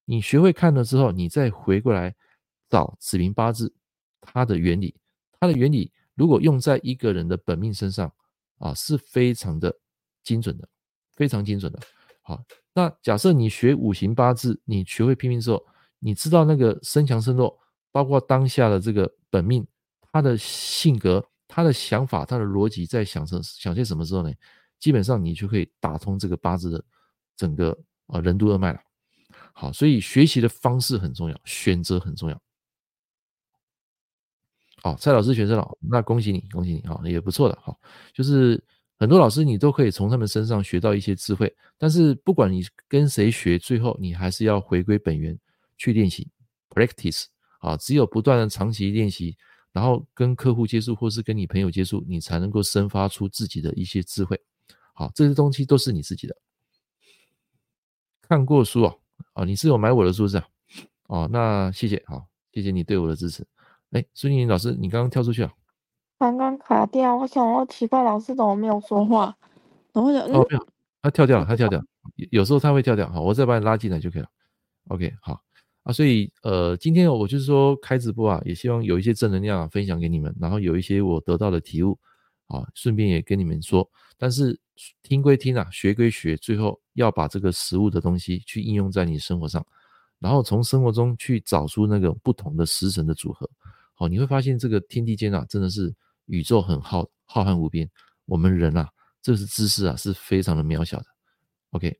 [0.06, 2.16] 你学会看了之后，你再回过来
[2.70, 3.72] 找子平八字
[4.22, 4.96] 它的原理。
[5.40, 8.12] 它的原理如果用在一个人的本命身上
[8.58, 9.74] 啊，是非常的
[10.24, 10.68] 精准的，
[11.20, 11.80] 非常精准的。
[12.24, 12.42] 好，
[12.74, 15.64] 那假设你学五行八字，你学会拼命之后，
[16.00, 17.60] 你知道那个身强身弱。
[17.92, 19.66] 包括当下的这个本命，
[20.12, 24.32] 他的性格、他的想法、他的逻辑在想什想些什么时候呢？
[24.78, 26.86] 基本上你就可以打通这个八字的
[27.36, 28.80] 整个啊任督二脉了。
[29.54, 32.40] 好，所以学习的方式很重要，选择很重要。
[34.84, 37.58] 好，蔡老师选择了，那恭喜你，恭喜你啊，也不错的。
[37.60, 37.76] 好，
[38.14, 38.64] 就是
[39.00, 45.36] 很多老师你都可以从他们身上学到一些智慧，但是不管你跟谁学，最后你还是要回归本源
[45.78, 46.30] 去练习
[46.70, 47.26] ，practice。
[47.60, 49.36] 啊，只有不断的长期练习，
[49.74, 54.42] 然后跟客户接触，或是跟你朋友接触，你才能够生发出自己的一些智慧。
[54.94, 56.34] 好，这些东西都是你自己的。
[58.22, 58.96] 看过书啊，
[59.34, 60.48] 啊，你是有买我的书是吧？
[61.08, 63.46] 哦，那谢谢，好，谢谢你对我的支持。
[63.92, 65.52] 哎，孙宁老师，你刚刚跳出去了，
[66.20, 69.34] 刚刚卡掉，我想我奇怪，老师怎么没有说话？
[69.94, 70.68] 然后就嗯，哦，没有，
[71.02, 71.82] 他跳掉了，他跳掉，
[72.30, 74.28] 有时候他会跳掉，好，我再把你拉进来就可以了。
[74.90, 75.42] OK，好。
[75.84, 81.98] 啊，所以呃，今天我就是说开直播啊，也希望有一些正能量啊分享给你们，然后有一些我得到的体悟
[82.48, 83.90] 啊，顺便也跟你们说。
[84.18, 84.60] 但是
[85.02, 89.66] 听归听啊，学归学，最后要把这个实物的东西去应用在你生活上，
[90.20, 93.50] 然后从生活中去找出那个不同的时辰的组合。
[93.94, 95.96] 好，你会发现这个天地间啊，真的是
[96.30, 97.90] 宇宙很浩浩瀚无边，
[98.26, 98.90] 我们人啊，
[99.22, 101.06] 这是知识啊，是非常的渺小的。
[101.72, 102.00] OK。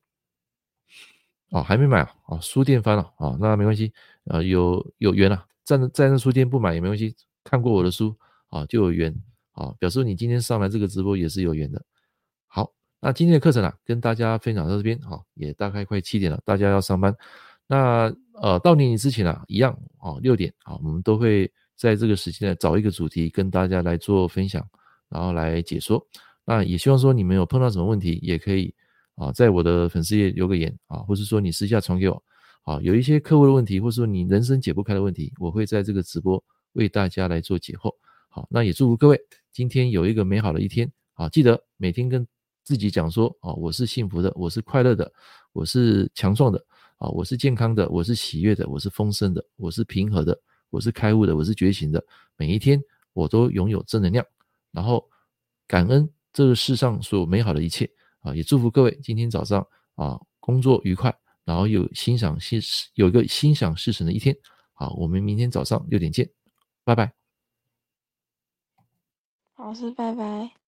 [1.50, 2.14] 哦，还没买啊？
[2.28, 3.38] 哦，书店翻了啊、哦？
[3.40, 3.92] 那没关系，
[4.26, 8.16] 呃，有有缘啊，站在那在那书店不买也没关系，看过我的书
[8.50, 9.12] 啊、哦，就有缘
[9.50, 11.84] 啊、哦，表示你今天上来这个直播也是有缘的。
[12.46, 17.12] 好，那今天的课程啊，跟大家分享到这边，好、哦，也大概快七点了，大家要上班。
[17.66, 24.62] 那呃，到年底之前啊，一样啊，六点啊，我们都会在这个时间呢找一个主题跟大家来做分享，
[25.08, 26.06] 然后来解说。
[26.44, 28.74] 那也希望说你们有碰到什么问题，也可以
[29.14, 32.22] 啊，在我的粉丝页留个言啊，或是说你私下传给我。
[32.64, 36.42] 啊，有一些客户的问题，或者说你人生解不开的问题，我会在这个直播
[36.74, 37.90] 为大家来做解惑。
[38.28, 39.18] 好，那也祝福各位
[39.50, 40.92] 今天有一个美好的一天。
[41.14, 42.26] 啊，记得每天跟
[42.62, 45.10] 自己讲说，啊，我是幸福的，我是快乐的，
[45.52, 46.62] 我是强壮的，
[46.98, 50.38] 啊，我是健康的，我是喜悦的，我是丰盛的，我是平和的，
[50.70, 52.02] 我是开悟的，我是觉醒的。
[52.36, 54.24] 每一天我都拥有正能量，
[54.70, 55.06] 然后
[55.66, 57.90] 感恩这个世上所有美好的一切。
[58.20, 61.14] 啊，也祝福各位今天早上啊工作愉快。
[61.42, 62.60] 然后有心想事
[62.94, 64.36] 有一个心想事成的一天，
[64.72, 66.30] 好，我们明天早上六点见，
[66.84, 67.12] 拜拜。
[69.56, 70.59] 老师，拜拜。